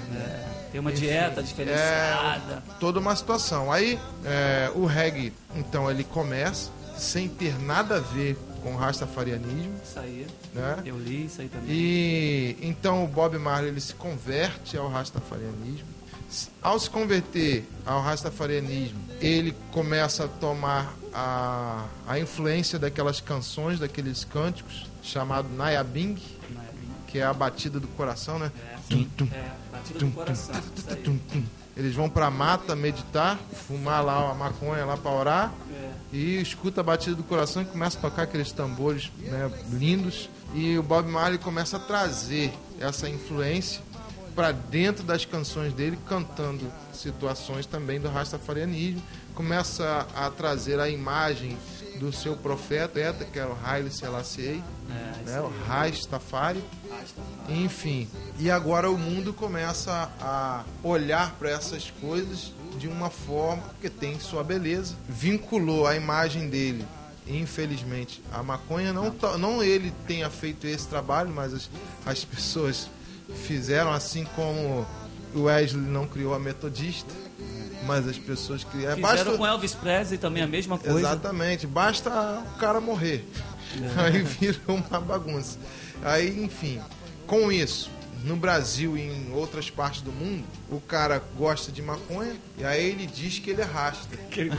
[0.70, 2.62] Tem uma Enfim, dieta diferenciada.
[2.78, 3.72] toda uma situação.
[3.72, 9.74] Aí é, o reggae, então, ele começa sem ter nada a ver com o rastafarianismo,
[9.84, 10.26] Isso aí.
[10.54, 10.82] né?
[10.84, 11.68] Eu li isso aí também.
[11.70, 15.86] E então o Bob Marley ele se converte ao rastafarianismo.
[16.60, 24.24] Ao se converter ao rastafarianismo, ele começa a tomar a, a influência daquelas canções, daqueles
[24.24, 26.22] cânticos, chamado Nayabing, bem-
[27.06, 28.52] que é a batida do coração, né?
[28.74, 30.54] É, Tum, tum, é, batida do coração.
[31.04, 31.42] Tum, tum.
[31.78, 35.54] Eles vão pra mata meditar, fumar lá a maconha lá para orar
[36.12, 40.28] e escuta a batida do coração e começa a tocar aqueles tambores né, lindos.
[40.54, 43.80] E o Bob Marley começa a trazer essa influência
[44.34, 49.02] para dentro das canções dele, cantando situações também do rastafarianismo.
[49.34, 51.56] Começa a trazer a imagem
[52.00, 56.62] do seu profeta, que era o Haile Selassie, É, né, o Rastafari.
[56.90, 57.20] Rasta.
[57.48, 58.08] Enfim,
[58.38, 64.18] e agora o mundo começa a olhar para essas coisas de uma forma que tem
[64.18, 64.94] sua beleza.
[65.08, 66.86] Vinculou a imagem dele,
[67.26, 68.92] infelizmente, a maconha.
[68.92, 71.70] Não, não ele tenha feito esse trabalho, mas as,
[72.06, 72.88] as pessoas
[73.46, 74.86] fizeram assim como
[75.34, 77.12] o Wesley não criou a metodista,
[77.86, 78.96] mas as pessoas criaram.
[78.96, 80.98] Fizeram com Elvis Presley também a mesma coisa.
[80.98, 82.10] Exatamente, basta
[82.54, 83.28] o cara morrer.
[83.96, 85.58] Aí vira uma bagunça.
[86.02, 86.80] Aí, enfim,
[87.26, 87.90] com isso,
[88.24, 92.84] no Brasil e em outras partes do mundo, o cara gosta de maconha e aí
[92.90, 94.16] ele diz que ele é rasta.
[94.30, 94.54] Que- né?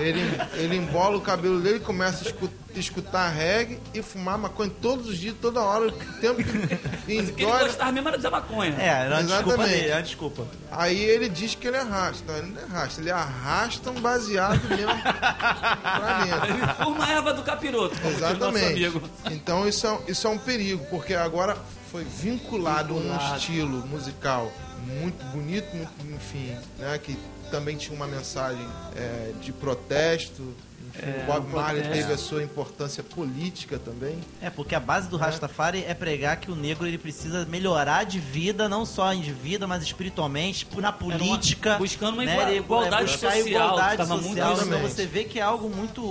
[0.00, 0.20] ele,
[0.54, 5.18] ele embola o cabelo dele, começa a escu- escutar reggae e fumar maconha todos os
[5.18, 6.78] dias, toda hora, o tempo que
[7.12, 8.76] ele gostava mesmo era de maconha.
[8.78, 9.74] É, era uma desculpa Exatamente.
[9.74, 10.46] dele, era uma desculpa.
[10.70, 12.32] Aí ele diz que ele arrasta.
[12.32, 16.46] Não, ele não arrasta, ele arrasta um baseado mesmo pra dentro.
[16.54, 18.84] Ele fuma a erva do capiroto, Exatamente.
[18.84, 19.02] amigo.
[19.30, 21.56] Então isso é, isso é um perigo, porque agora
[21.90, 23.36] foi vinculado, a um Vinculado.
[23.36, 24.52] estilo musical
[24.86, 27.16] muito bonito, muito, enfim, né, que
[27.50, 28.66] também tinha uma mensagem
[28.96, 30.54] é, de protesto.
[31.02, 32.02] É, o Bob Marley protesto.
[32.02, 34.18] teve a sua importância política também.
[34.40, 38.18] É, porque a base do Rastafari é pregar que o negro ele precisa melhorar de
[38.18, 41.76] vida, não só de vida, mas espiritualmente, na política.
[41.78, 42.56] buscando uma né?
[42.56, 44.58] igualdade a social, igualdade social.
[44.62, 46.02] Então você vê que é algo muito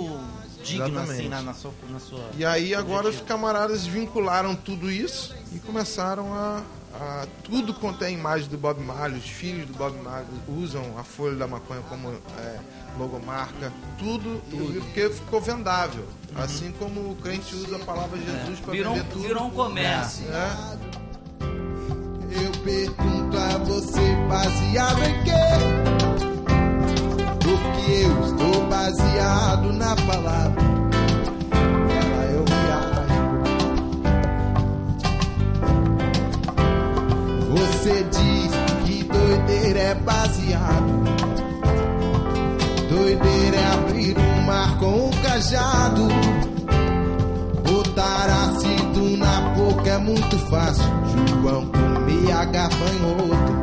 [0.62, 1.20] digno, Exatamente.
[1.20, 2.20] assim, na, na sua, na sua...
[2.36, 6.62] E aí agora os camaradas vincularam tudo isso e começaram a,
[7.00, 11.02] a- tudo quanto é imagem do Bob Marley, os filhos do Bob Marley usam a
[11.02, 12.58] folha da maconha como é,
[12.98, 16.04] logomarca, tudo, porque ficou vendável.
[16.36, 19.22] Assim como o crente usa a palavra Jesus para Virou, vender tudo.
[19.22, 20.24] virou um comércio.
[20.26, 20.78] né?
[22.32, 25.30] Eu pergunto a você, baseado em quê?
[27.42, 30.62] Porque eu estou baseado na palavra.
[37.90, 38.52] Você diz
[38.86, 41.04] que doideira é baseado.
[42.88, 46.08] Doideira é abrir o mar com o cajado.
[47.64, 50.84] Botar ácido na boca é muito fácil.
[51.42, 53.60] João comia gafanhoto.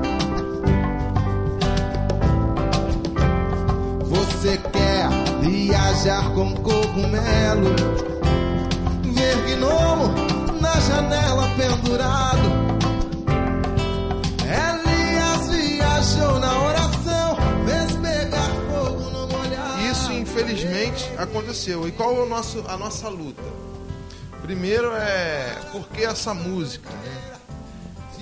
[4.09, 5.07] Você quer
[5.39, 7.73] viajar com cogumelo?
[9.03, 10.13] Ver gnomo
[10.59, 12.76] na janela pendurado.
[21.17, 21.87] Aconteceu.
[21.87, 23.41] E qual é o nosso, a nossa luta?
[24.41, 26.89] Primeiro é por que essa música?
[26.89, 27.33] né?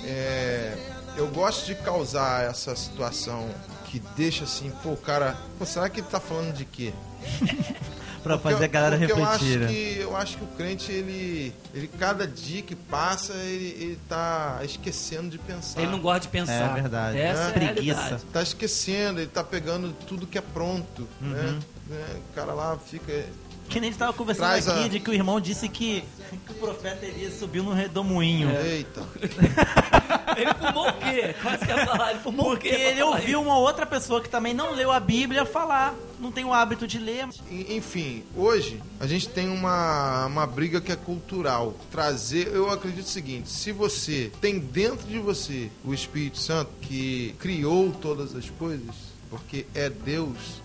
[0.04, 0.76] É,
[1.16, 3.48] eu gosto de causar essa situação
[3.86, 6.92] que deixa assim, pô, o cara, pô, será que ele tá falando de quê?
[8.22, 9.52] Pra Porque fazer a eu- galera porque refletir.
[9.54, 9.66] Eu né?
[9.66, 13.98] acho, que, eu acho que o crente, ele, ele cada dia que passa, ele, ele
[14.08, 15.80] tá esquecendo de pensar.
[15.80, 16.76] Ele não gosta de pensar.
[16.76, 17.18] É verdade.
[17.18, 17.44] Essa É.
[17.44, 18.20] é a Preguiça.
[18.32, 21.28] Tá esquecendo, ele tá pegando tudo que é pronto, Uhum.
[21.28, 21.58] né?
[21.88, 22.20] Né?
[22.30, 23.26] O cara lá fica...
[23.68, 26.04] Que nem a gente tava conversando Traz aqui a- de que o irmão disse que,
[26.46, 28.48] que o profeta Elias subiu no redemoinho.
[28.60, 29.02] Eita.
[30.36, 31.34] Ele fumou o quê?
[31.42, 32.10] Quase que ia falar.
[32.10, 32.76] Ele fumou Porque o quê?
[32.80, 36.52] ele ouviu uma outra pessoa que também não leu a Bíblia falar, não tem o
[36.52, 37.26] hábito de ler.
[37.50, 41.74] En- Enfim, hoje a gente tem uma, uma briga que é cultural.
[41.90, 47.34] Trazer, eu acredito o seguinte: se você tem dentro de você o Espírito Santo que
[47.38, 48.94] criou todas as coisas,
[49.30, 50.62] porque é Deus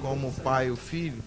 [0.00, 1.22] como o Pai e o Filho.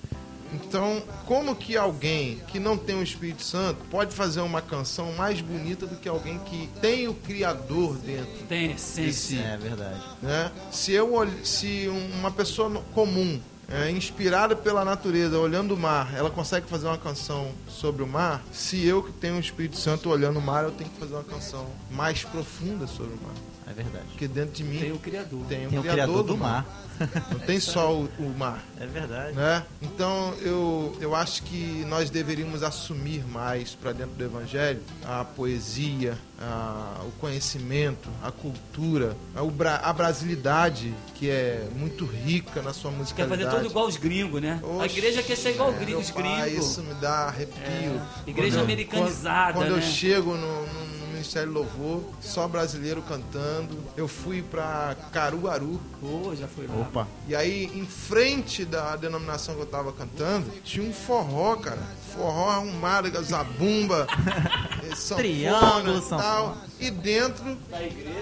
[0.54, 5.42] Então, como que alguém que não tem o Espírito Santo pode fazer uma canção mais
[5.42, 8.46] bonita do que alguém que tem o Criador dentro?
[8.48, 9.40] Tem essência.
[9.40, 10.02] É verdade.
[10.22, 10.52] né?
[10.72, 11.12] Se eu
[11.44, 16.98] se uma pessoa comum, é, inspirada pela natureza, olhando o mar, ela consegue fazer uma
[16.98, 20.72] canção sobre o mar, se eu que tenho o Espírito Santo olhando o mar, eu
[20.72, 23.34] tenho que fazer uma canção mais profunda sobre o mar.
[23.68, 24.06] É verdade.
[24.10, 25.46] Porque dentro de mim Tem o Criador.
[25.48, 26.66] tem, Tem o o criador do mar.
[27.32, 28.64] Não tem só o, o mar.
[28.80, 29.36] É verdade.
[29.36, 29.64] Né?
[29.82, 36.18] Então eu, eu acho que nós deveríamos assumir mais para dentro do Evangelho a poesia,
[36.42, 42.98] a- o conhecimento, a cultura, a, a brasilidade que é muito rica na sua Quer
[42.98, 43.44] musicalidade.
[43.44, 44.60] fazer tudo igual os gringos, né?
[44.64, 46.66] a Oxe, igreja quer ser igual meu os pai, gringos.
[46.72, 47.56] Isso me dá arrepio.
[47.64, 49.86] É, igreja Quando americanizada, Quando, quando né?
[49.86, 53.78] eu chego no, no- no Ministério Louvor, só brasileiro cantando.
[53.96, 56.76] Eu fui para Caruaru, Pô, já foi lá.
[56.82, 57.08] Opa.
[57.28, 61.82] e aí, em frente da denominação que eu tava cantando, tinha um forró, cara.
[62.16, 64.08] Forró arrumado, com zabumba,
[64.90, 66.58] eh, sanfona e tal.
[66.80, 67.58] E dentro,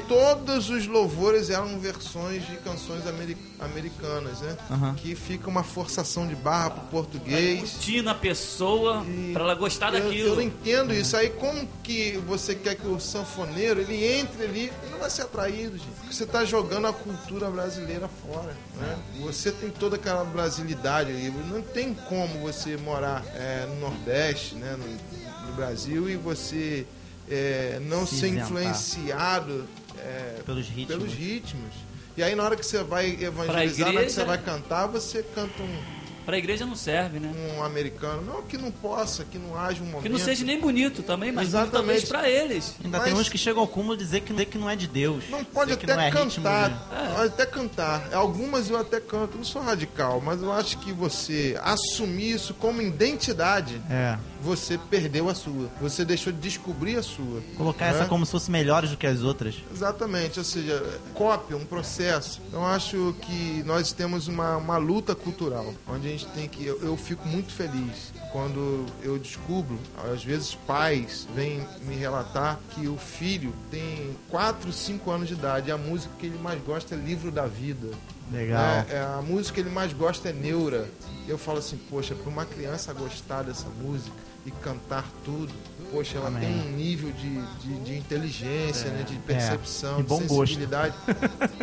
[0.07, 4.55] todos os louvores eram versões de canções ameri- americanas, né?
[4.69, 4.93] Aham.
[4.95, 7.59] Que fica uma forçação de barra pro português.
[7.71, 10.27] Curtindo a pessoa E pra ela gostar eu, daquilo.
[10.29, 11.17] Eu não entendo isso.
[11.17, 14.59] Aí como que você quer que o sanfoneiro ele entre ali?
[14.83, 15.89] Ele não vai ser atraído, gente.
[15.99, 18.55] Porque você está jogando a cultura brasileira fora.
[18.77, 18.97] Né?
[19.21, 21.29] Você tem toda aquela brasilidade ali.
[21.49, 24.77] Não tem como você morar é, Nordeste, né?
[24.77, 26.85] no, no Brasil, e você
[27.29, 29.67] é, não Se ser influenciado
[29.97, 30.87] é, Pelos ritmos.
[30.87, 31.73] pelos ritmos.
[32.15, 35.23] E aí na hora que você vai evangelizar, na hora que você vai cantar, você
[35.23, 37.31] canta um, Pra igreja não serve, né?
[37.57, 38.21] um americano.
[38.21, 40.03] Não que não possa, que não haja um momento.
[40.03, 41.71] Que não seja nem bonito também, mas Exatamente.
[41.73, 42.75] talvez pra eles.
[42.83, 44.75] Ainda Mas- tem uns que chegam ao cúmulo de dizer que, dizer que não é
[44.75, 45.25] de Deus.
[45.29, 48.13] Não pode até não é ritmo cantar, de- pode até cantar.
[48.13, 52.81] Algumas eu até canto, não sou radical, mas eu acho que você assumir isso como
[52.81, 54.17] identidade, É.
[54.43, 55.69] você perdeu a sua.
[55.81, 57.41] Você deixou de descobrir a sua.
[57.55, 57.91] Colocar né?
[57.91, 59.55] essa como se fosse melhores do que as outras.
[59.73, 60.83] Exatamente, ou seja,
[61.13, 62.41] cópia, um processo.
[62.47, 66.65] Então acho que nós temos uma, uma luta cultural, onde a gente tem que.
[66.65, 69.77] Eu, eu fico muito feliz quando eu descubro,
[70.11, 75.69] às vezes pais vêm me relatar que o filho tem 4, 5 anos de idade
[75.69, 77.89] e a música que ele mais gosta é livro da vida.
[78.31, 78.59] Legal.
[78.59, 80.89] É, é, a música que ele mais gosta é Neura.
[81.27, 85.53] Eu falo assim, poxa, para uma criança gostar dessa música e cantar tudo,
[85.91, 86.41] poxa, ela Amém.
[86.41, 89.97] tem um nível de, de, de inteligência, né, de percepção, É.
[89.97, 90.47] De bom gosto.
[90.55, 90.95] sensibilidade.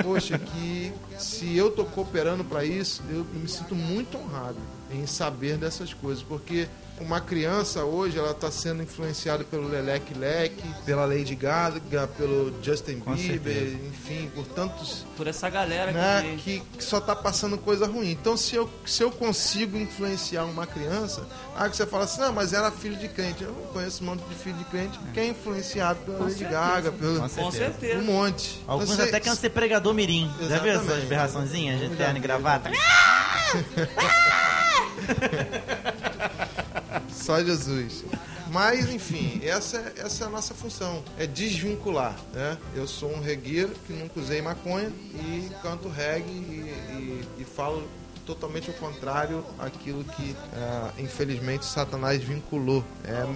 [0.03, 4.57] Poxa, que se eu tô cooperando para isso, eu me sinto muito honrado
[4.91, 6.69] em saber dessas coisas, porque
[7.01, 12.99] uma criança hoje ela está sendo influenciada pelo Leleque Leque, pela Lady Gaga, pelo Justin
[13.01, 13.79] Com Bieber, certeza.
[13.89, 16.61] enfim, por tantos Por essa galera né, que.
[16.61, 18.11] que, só tá passando coisa ruim.
[18.11, 21.27] Então, se eu, se eu consigo influenciar uma criança,
[21.57, 23.43] aí que você fala assim, não, mas era filho de crente.
[23.45, 26.61] Eu conheço um monte de filho de crente que é influenciado pela Lady certeza.
[26.61, 28.03] Gaga, pelo, Com Com um certeza.
[28.03, 28.63] monte.
[28.67, 30.31] Alguns Você- até querem ser pregador mirim.
[30.41, 31.07] Já viu essas Exatamente.
[31.07, 32.71] berraçãozinhas de terno e gravata?
[37.31, 38.05] Só Jesus.
[38.51, 41.05] Mas, enfim, essa, é- essa é a nossa função.
[41.17, 42.59] É desvincular, né?
[42.75, 46.35] Eu sou um regueiro que nunca usei maconha e canto reggae e,
[46.93, 47.89] e- e falo
[48.35, 52.85] totalmente ao contrário aquilo que, ah, infelizmente, Satanás vinculou.
[53.05, 53.27] É,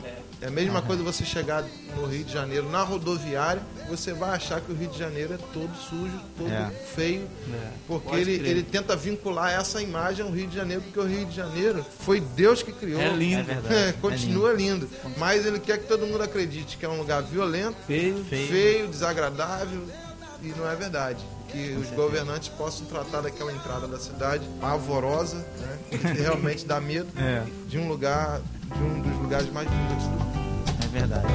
[0.43, 1.65] é a mesma coisa você chegar
[1.97, 5.39] no Rio de Janeiro, na rodoviária, você vai achar que o Rio de Janeiro é
[5.53, 6.71] todo sujo, todo É.
[6.95, 7.27] feio,
[7.89, 8.51] porque Pode ele, crer.
[8.51, 12.21] ele tenta vincular essa imagem ao Rio de Janeiro, porque o Rio de Janeiro foi
[12.21, 13.01] Deus que criou.
[13.01, 13.41] É lindo.
[13.41, 13.75] É verdade.
[13.75, 14.89] É, continua lindo.
[15.17, 18.25] Mas ele quer que todo mundo acredite que é um lugar violento, Feio.
[18.25, 18.49] Feio.
[18.49, 19.83] feio, desagradável
[20.45, 21.25] e não é verdade.
[21.49, 27.09] Que os governantes possam tratar daquela entrada da cidade pavorosa, né, que realmente dá medo,
[27.17, 27.43] É.
[27.69, 28.41] de um lugar,
[28.75, 30.65] de um dos lugares mais bonitos do mundo.
[30.85, 31.27] É verdade.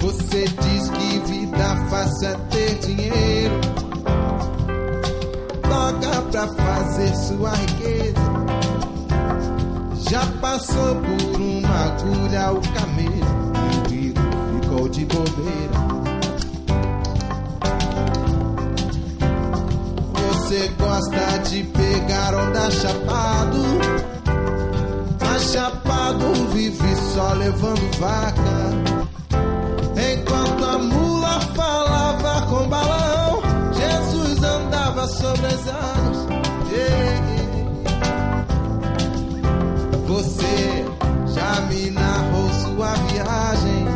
[0.00, 3.60] Você diz que vida fácil é ter dinheiro.
[5.62, 8.20] Toca pra fazer sua riqueza.
[10.10, 13.52] Já passou por uma agulha o camelo.
[13.84, 14.20] O rico
[14.60, 15.78] ficou de bobeira.
[20.12, 23.62] Você gosta de pegar onda chapado.
[25.20, 28.40] Mas chapado vive só levando vaca.
[30.12, 33.42] Enquanto a mula falava com balão,
[33.74, 36.19] Jesus andava sobre as águas.
[40.20, 40.84] Você
[41.34, 43.86] já me narrou sua viagem.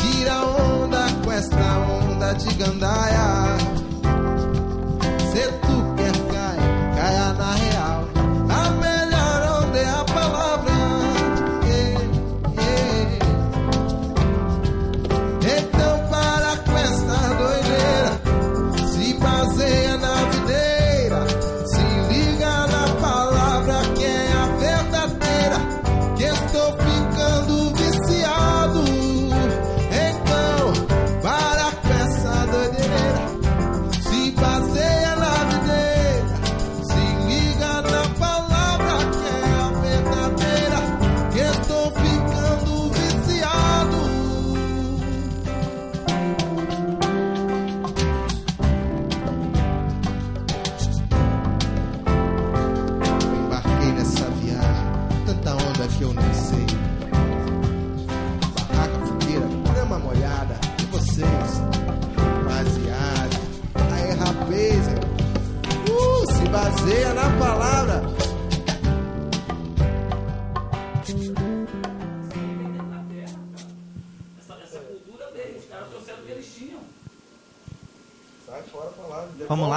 [0.00, 3.39] Tira onda com esta onda de gandaia.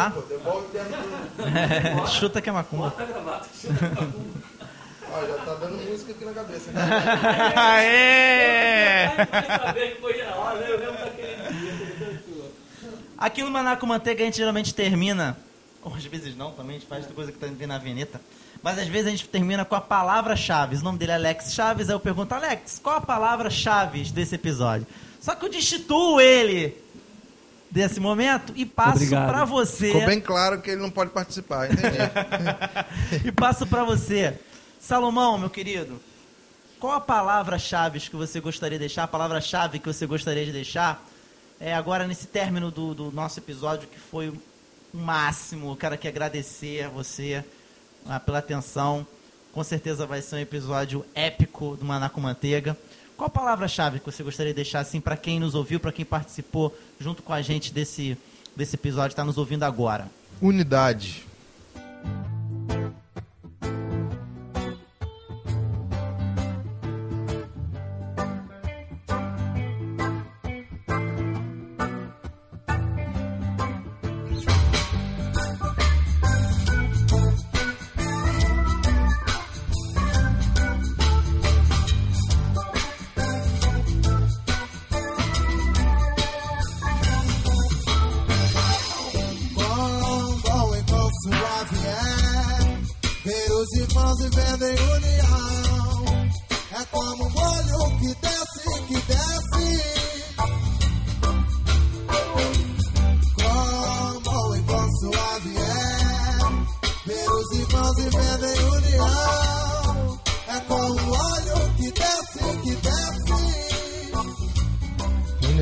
[0.04, 0.14] Lá.
[0.72, 2.08] terno.
[2.12, 2.89] Chuta que é macumba.
[2.89, 3.49] Bota a gravata.
[5.12, 6.72] Ó, já tá dando música aqui na cabeça.
[6.72, 6.82] Né?
[7.56, 9.08] Aê!
[11.99, 12.51] Dançou.
[13.18, 15.38] Aqui no Manaco Manteiga a gente geralmente termina,
[15.84, 18.20] ou às vezes não também, a gente faz coisa que tá na vinheta,
[18.62, 20.78] mas às vezes a gente termina com a palavra-chave.
[20.78, 24.88] O nome dele é Alex Chaves, aí eu pergunto, Alex, qual a palavra-chave desse episódio?
[25.22, 26.83] Só que eu destituo ele
[27.74, 29.88] desse momento e passo pra você.
[29.88, 31.97] Ficou bem claro que ele não pode participar, entendi.
[33.26, 34.38] E passo pra você.
[34.80, 35.99] Salomão, meu querido,
[36.80, 39.03] qual a palavra-chave que você gostaria de deixar?
[39.03, 41.03] A palavra-chave que você gostaria de deixar?
[41.59, 44.39] É agora nesse término do, do nosso episódio que foi o
[44.93, 45.71] máximo.
[45.71, 47.43] Eu quero aqui agradecer a você
[48.05, 49.07] ah, pela atenção.
[49.51, 52.78] Com certeza vai ser um episódio épico do Maná com Manteiga.
[53.24, 56.03] Qual a palavra-chave que você gostaria de deixar assim para quem nos ouviu, para quem
[56.03, 58.17] participou junto com a gente desse
[58.53, 60.09] desse episódio, está nos ouvindo agora?
[60.41, 61.26] Unidade.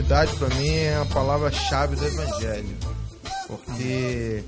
[0.01, 2.75] Unidade para mim é a palavra-chave do Evangelho.
[3.45, 4.43] Porque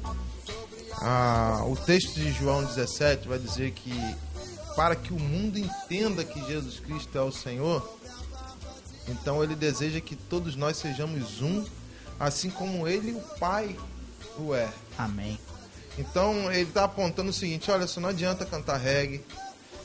[0.99, 3.93] ah, o texto de João 17 vai dizer que
[4.75, 7.87] para que o mundo entenda que Jesus Cristo é o Senhor,
[9.07, 11.63] então ele deseja que todos nós sejamos um,
[12.19, 13.77] assim como ele e o Pai
[14.39, 14.67] o é.
[14.97, 15.39] Amém.
[15.99, 19.23] Então ele está apontando o seguinte: olha só, não adianta cantar reggae,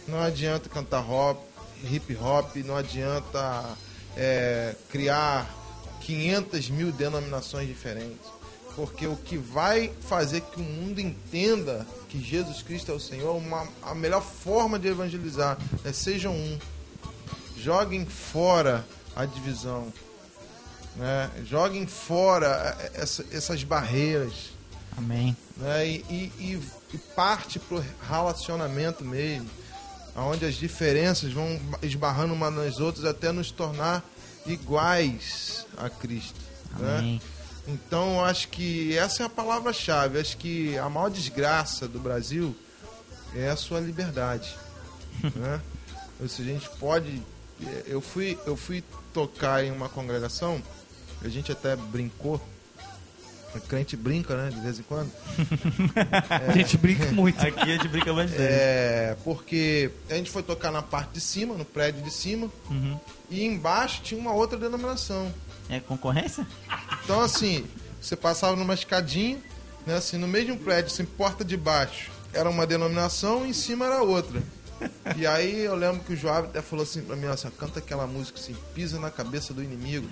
[0.08, 1.44] não adianta cantar hop,
[1.84, 3.76] hip hop, não adianta
[4.16, 5.57] é, criar
[6.08, 8.16] 500 mil denominações diferentes.
[8.74, 13.36] Porque o que vai fazer que o mundo entenda que Jesus Cristo é o Senhor,
[13.36, 16.58] uma, a melhor forma de evangelizar é sejam um.
[17.58, 19.92] Joguem fora a divisão.
[20.96, 21.30] Né?
[21.44, 24.32] Joguem fora essa- essas barreiras
[24.96, 25.36] Amém.
[25.58, 25.86] né?
[25.86, 29.50] E, e, e- parte pro relacionamento mesmo,
[30.16, 34.02] onde as diferenças vão esbarrando umas nas outras até nos tornar
[34.48, 36.40] iguais a Cristo.
[36.78, 37.20] Né?
[37.66, 40.18] Então, eu acho que essa é a palavra-chave.
[40.18, 42.56] Acho que a maior desgraça do Brasil
[43.34, 44.56] é a sua liberdade.
[45.36, 45.60] né?
[46.20, 47.22] Ou seja, a gente pode.
[47.86, 48.82] Eu fui, eu fui
[49.12, 50.62] tocar em uma congregação,
[51.22, 52.40] a gente até brincou.
[53.54, 54.50] O crente brinca, né?
[54.50, 55.10] De vez em quando.
[56.48, 57.40] A gente brinca muito.
[57.40, 58.42] Aqui a gente brinca bastante.
[58.42, 63.00] É, porque a gente foi tocar na parte de cima, no prédio de cima, Uhum.
[63.30, 65.32] E embaixo tinha uma outra denominação.
[65.68, 66.46] É concorrência?
[67.04, 67.66] Então, assim,
[68.00, 69.38] você passava numa escadinha,
[69.86, 73.86] né, assim, no mesmo prédio, assim, porta de baixo, era uma denominação e em cima
[73.86, 74.42] era outra.
[75.16, 77.80] E aí eu lembro que o Joab até falou assim pra mim, ó, assim, canta
[77.80, 80.08] aquela música assim, pisa na cabeça do inimigo.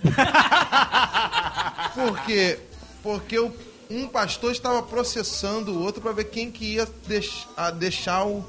[1.95, 2.59] Por quê?
[3.03, 3.53] Porque o-
[3.89, 8.45] um pastor estava processando o outro para ver quem que ia deix- a deixar o...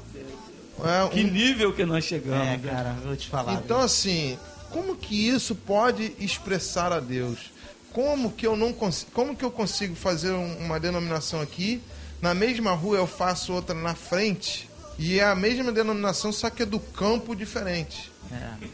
[0.84, 2.46] é, um- Que nível que nós chegamos.
[2.46, 2.60] É, né?
[2.70, 3.52] cara, eu vou te falar.
[3.54, 4.36] então, assim,
[4.70, 7.50] como que isso pode expressar a Deus?
[7.92, 11.80] Como que eu não consigo, como que eu consigo fazer um- uma denominação aqui,
[12.20, 16.62] na mesma rua eu faço outra na frente, e é a mesma denominação, só que
[16.62, 18.10] é do campo diferente.
[18.30, 18.68] É.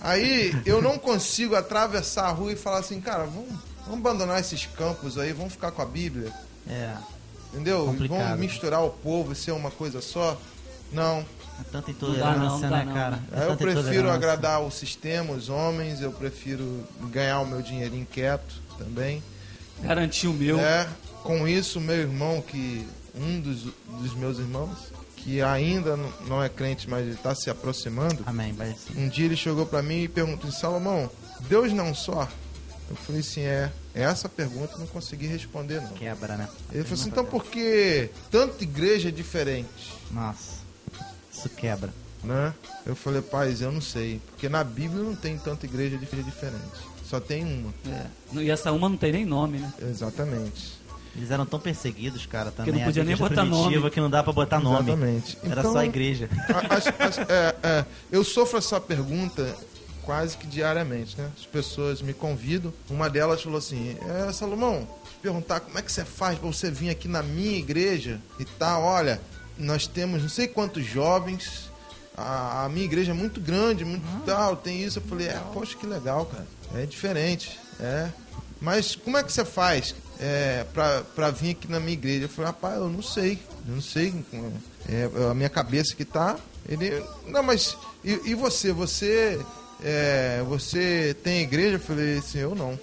[0.00, 3.48] Aí eu não consigo atravessar a rua e falar assim, cara, vamos,
[3.84, 6.32] vamos abandonar esses campos aí, vamos ficar com a Bíblia,
[6.68, 6.94] É.
[7.52, 7.84] entendeu?
[7.86, 8.18] Complicado.
[8.22, 10.40] Vamos misturar o povo e ser uma coisa só?
[10.92, 11.24] Não.
[11.60, 12.94] É tanta Não dá intolerância, não, não dá né, não.
[12.94, 13.22] cara?
[13.32, 18.62] É eu prefiro agradar o sistema, os homens, eu prefiro ganhar o meu dinheirinho quieto
[18.78, 19.22] também.
[19.82, 20.58] Garantir o meu.
[20.58, 20.88] É,
[21.22, 23.64] com isso, meu irmão, que um dos,
[24.00, 25.96] dos meus irmãos, que ainda
[26.26, 29.04] não é crente, mas ele está se aproximando, Amém, vai sim.
[29.04, 31.10] um dia ele chegou para mim e perguntou assim, Salomão,
[31.48, 32.28] Deus não só?
[32.88, 35.88] Eu falei assim, é, essa pergunta eu não consegui responder não.
[35.90, 36.48] Quebra, né?
[36.72, 39.92] Ele falou assim, então por que tanta igreja diferente?
[40.10, 40.57] Nossa,
[41.38, 41.92] isso quebra.
[42.22, 42.52] né?
[42.84, 46.22] Eu falei, paz, eu não sei, porque na Bíblia não tem tanta igreja de filha
[46.22, 46.62] diferente.
[47.04, 47.72] Só tem uma.
[47.90, 48.06] É.
[48.42, 49.72] E essa uma não tem nem nome, né?
[49.80, 50.76] Exatamente.
[51.16, 52.74] Eles eram tão perseguidos, cara, também.
[52.74, 53.90] não podia a nem botar nome.
[53.90, 54.90] que não dá pra botar nome.
[54.90, 55.38] Exatamente.
[55.42, 56.28] Era Então, só a igreja.
[56.48, 59.56] a- é, é, eu sofro essa pergunta
[60.02, 61.30] quase que diariamente, né?
[61.38, 62.72] As pessoas me convidam.
[62.90, 63.96] Uma delas falou assim:
[64.28, 67.58] é, Salomão, te perguntar como é que você faz para você vir aqui na minha
[67.58, 68.82] igreja e tal.
[68.82, 69.20] Olha,
[69.58, 71.70] nós temos não sei quantos jovens.
[72.16, 74.98] A, a minha igreja é muito grande, muito tal, tem isso.
[74.98, 76.46] Eu falei, é, poxa, que legal, cara.
[76.74, 77.58] É diferente.
[77.80, 78.10] É.
[78.60, 80.66] mas como é que você faz é,
[81.14, 82.24] pra vir aqui na minha igreja?
[82.24, 84.12] Eu falei, rapaz, eu não sei, eu não sei.
[84.88, 86.36] É, a minha cabeça que tá.
[86.68, 88.72] Ele, não, mas e, e você?
[88.72, 89.40] Você
[89.82, 91.76] é, você tem igreja?
[91.76, 92.78] Eu falei assim, eu não.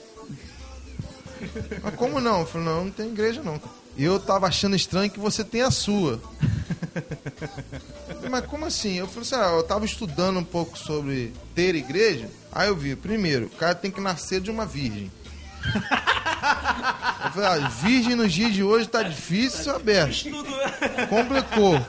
[1.84, 2.42] Mas como não?
[2.42, 3.62] Eu falei, não, não tem igreja não.
[3.98, 6.22] E eu tava achando estranho que você tem a sua.
[8.30, 8.96] Mas como assim?
[8.98, 12.30] Eu falei assim, ah, eu tava estudando um pouco sobre ter igreja.
[12.52, 15.12] Aí eu vi, primeiro, o cara tem que nascer de uma virgem.
[17.26, 20.26] Eu falei, ah, virgem nos dias de hoje tá difícil, aberto.
[21.10, 21.80] Complicou.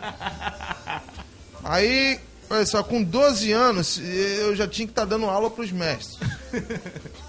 [1.62, 2.18] Aí,
[2.48, 6.18] olha só, com 12 anos, eu já tinha que estar dando aula pros mestres.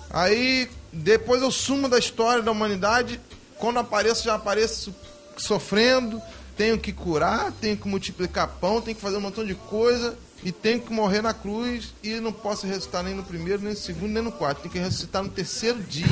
[0.09, 3.19] Aí, depois eu sumo da história da humanidade.
[3.57, 4.95] Quando apareço, já apareço
[5.37, 6.21] sofrendo.
[6.57, 10.17] Tenho que curar, tenho que multiplicar pão, tenho que fazer um montão de coisa.
[10.43, 11.93] E tenho que morrer na cruz.
[12.03, 14.61] E não posso ressuscitar nem no primeiro, nem no segundo, nem no quarto.
[14.61, 16.05] Tenho que ressuscitar no terceiro dia,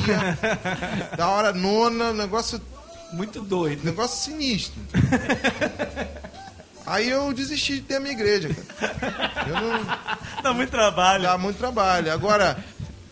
[1.16, 2.12] da hora nona.
[2.12, 2.60] Negócio,
[3.12, 3.84] Muito doido.
[3.84, 4.80] negócio sinistro.
[6.86, 9.44] Aí eu desisti de ter a minha igreja, cara.
[9.48, 10.42] Eu não.
[10.42, 11.22] Dá muito trabalho.
[11.24, 12.12] Dá muito trabalho.
[12.12, 12.64] Agora,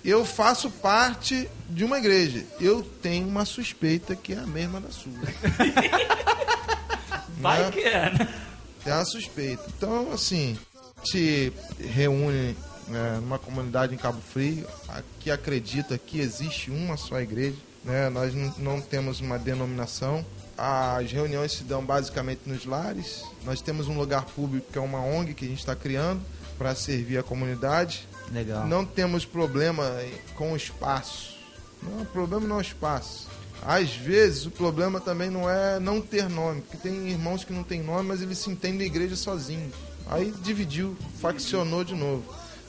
[0.05, 2.45] eu faço parte de uma igreja.
[2.61, 5.13] Eu tenho uma suspeita que é a mesma da sua.
[7.45, 7.71] Vai Né?
[7.71, 8.35] que é, né?
[8.83, 9.65] Tem uma suspeita.
[9.77, 10.59] Então, assim,
[11.05, 12.57] se reúne
[12.89, 17.57] né, numa comunidade em Cabo Frio a- que acredita que existe uma só igreja.
[17.85, 18.09] Né?
[18.11, 20.25] Nós não, não temos uma denominação.
[20.57, 23.23] As reuniões se dão basicamente nos lares.
[23.45, 26.21] Nós temos um lugar público que é uma ONG que a gente está criando
[26.59, 28.07] para servir a comunidade.
[28.33, 28.67] Legal.
[28.67, 29.85] Não temos problema
[30.37, 31.35] com o espaço.
[31.83, 33.29] Não, o problema não é o espaço.
[33.65, 37.65] Às vezes o problema também não é não ter nome, porque tem irmãos que não
[37.65, 39.73] têm nome, mas eles se entendem na igreja sozinhos.
[40.07, 42.23] Aí dividiu, faccionou de novo.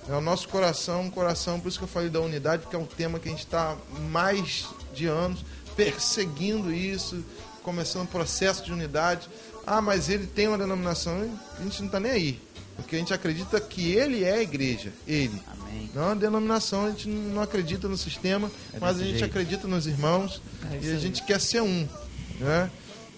[0.07, 2.85] É o nosso coração, coração, por isso que eu falei da unidade, porque é um
[2.85, 3.75] tema que a gente está
[4.09, 5.43] mais de anos
[5.75, 7.23] perseguindo isso,
[7.61, 9.27] começando um processo de unidade.
[9.67, 12.41] Ah, mas ele tem uma denominação, a gente não está nem aí.
[12.75, 15.41] Porque a gente acredita que ele é a igreja, ele.
[15.47, 15.64] Amém.
[15.93, 19.25] Não a denominação, a gente não acredita no sistema, É mas a gente jeito.
[19.25, 20.41] acredita nos irmãos
[20.71, 20.99] É e a aí.
[20.99, 21.87] gente quer ser um,
[22.39, 22.69] né?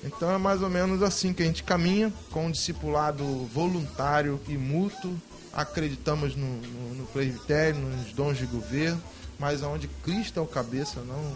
[0.03, 3.23] Então é mais ou menos assim que a gente caminha, com um discipulado
[3.53, 5.15] voluntário e mútuo.
[5.51, 9.01] Acreditamos no, no, no presbitério, nos dons de governo,
[9.39, 11.33] mas onde Cristo é o cabeça, não,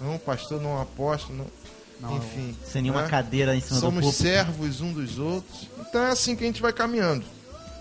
[0.00, 1.46] não pastor, não apóstolo,
[2.00, 2.56] não, Não, enfim.
[2.66, 3.08] Sem nenhuma né?
[3.08, 5.68] cadeira em cima do Somos servos um dos outros.
[5.78, 7.24] Então é assim que a gente vai caminhando.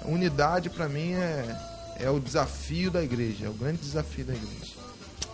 [0.05, 1.55] Unidade, para mim, é,
[1.99, 4.73] é o desafio da igreja, é o grande desafio da igreja.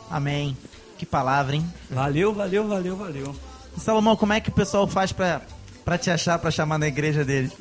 [0.09, 0.55] Amém.
[0.97, 1.65] Que palavra, hein?
[1.89, 3.35] Valeu, valeu, valeu, valeu.
[3.75, 5.41] E, Salomão, como é que o pessoal faz pra,
[5.83, 7.51] pra te achar, pra chamar na igreja deles?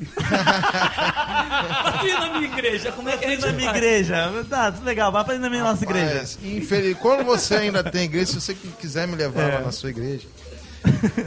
[1.85, 3.77] Aqui na minha igreja, como é que gente na minha faz?
[3.83, 4.45] igreja.
[4.49, 5.11] Tá, tudo legal.
[5.11, 6.25] Vai pra ir na minha nossa igreja.
[6.43, 6.97] Infeliz...
[6.99, 9.55] Quando você ainda tem igreja, se você quiser me levar É.
[9.55, 10.27] lá na sua igreja,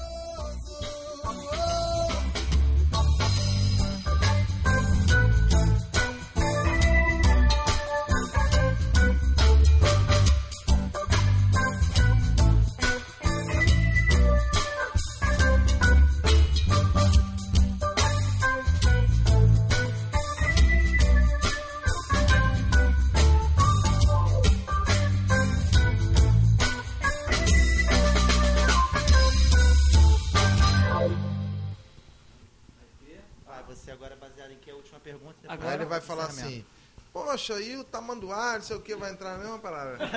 [37.42, 39.98] Poxa, e o tamanduá, não sei o que, vai entrar na mesma parada.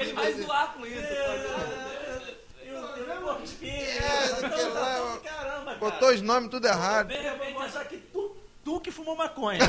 [0.00, 1.02] Ele vai zoar com isso.
[3.22, 3.70] Gostei.
[3.70, 5.16] É, Então, tá- ó.
[5.18, 5.78] Caramba, cara.
[5.78, 7.08] Botou os nomes tudo errado.
[7.08, 9.58] De Eu vou repente, mostrar que tu, tu que fumou maconha.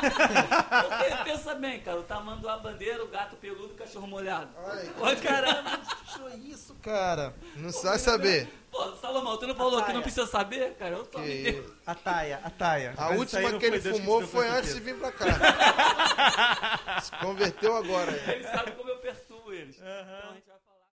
[0.00, 4.48] Porque pensa bem, cara, o tamanduá bandeira, o gato peludo, o cachorro molhado.
[4.62, 4.90] Olha aí.
[4.90, 5.80] Pode, caramba.
[6.44, 7.34] Isso, cara.
[7.56, 8.48] Não vai saber.
[8.70, 10.94] Pô, Salomão, tu não falou que não precisa saber, cara?
[10.96, 11.66] Eu só me Que dei.
[11.86, 12.94] A taia, a taia.
[12.96, 14.80] a Mas isso aí última não que ele Deus fumou deu foi com antes de
[14.84, 14.94] certeza.
[14.94, 17.00] vir pra cá.
[17.02, 18.12] Se converteu agora.
[18.32, 19.76] Ele sabe como eu perturbo eles.
[19.76, 20.49] Então a gente.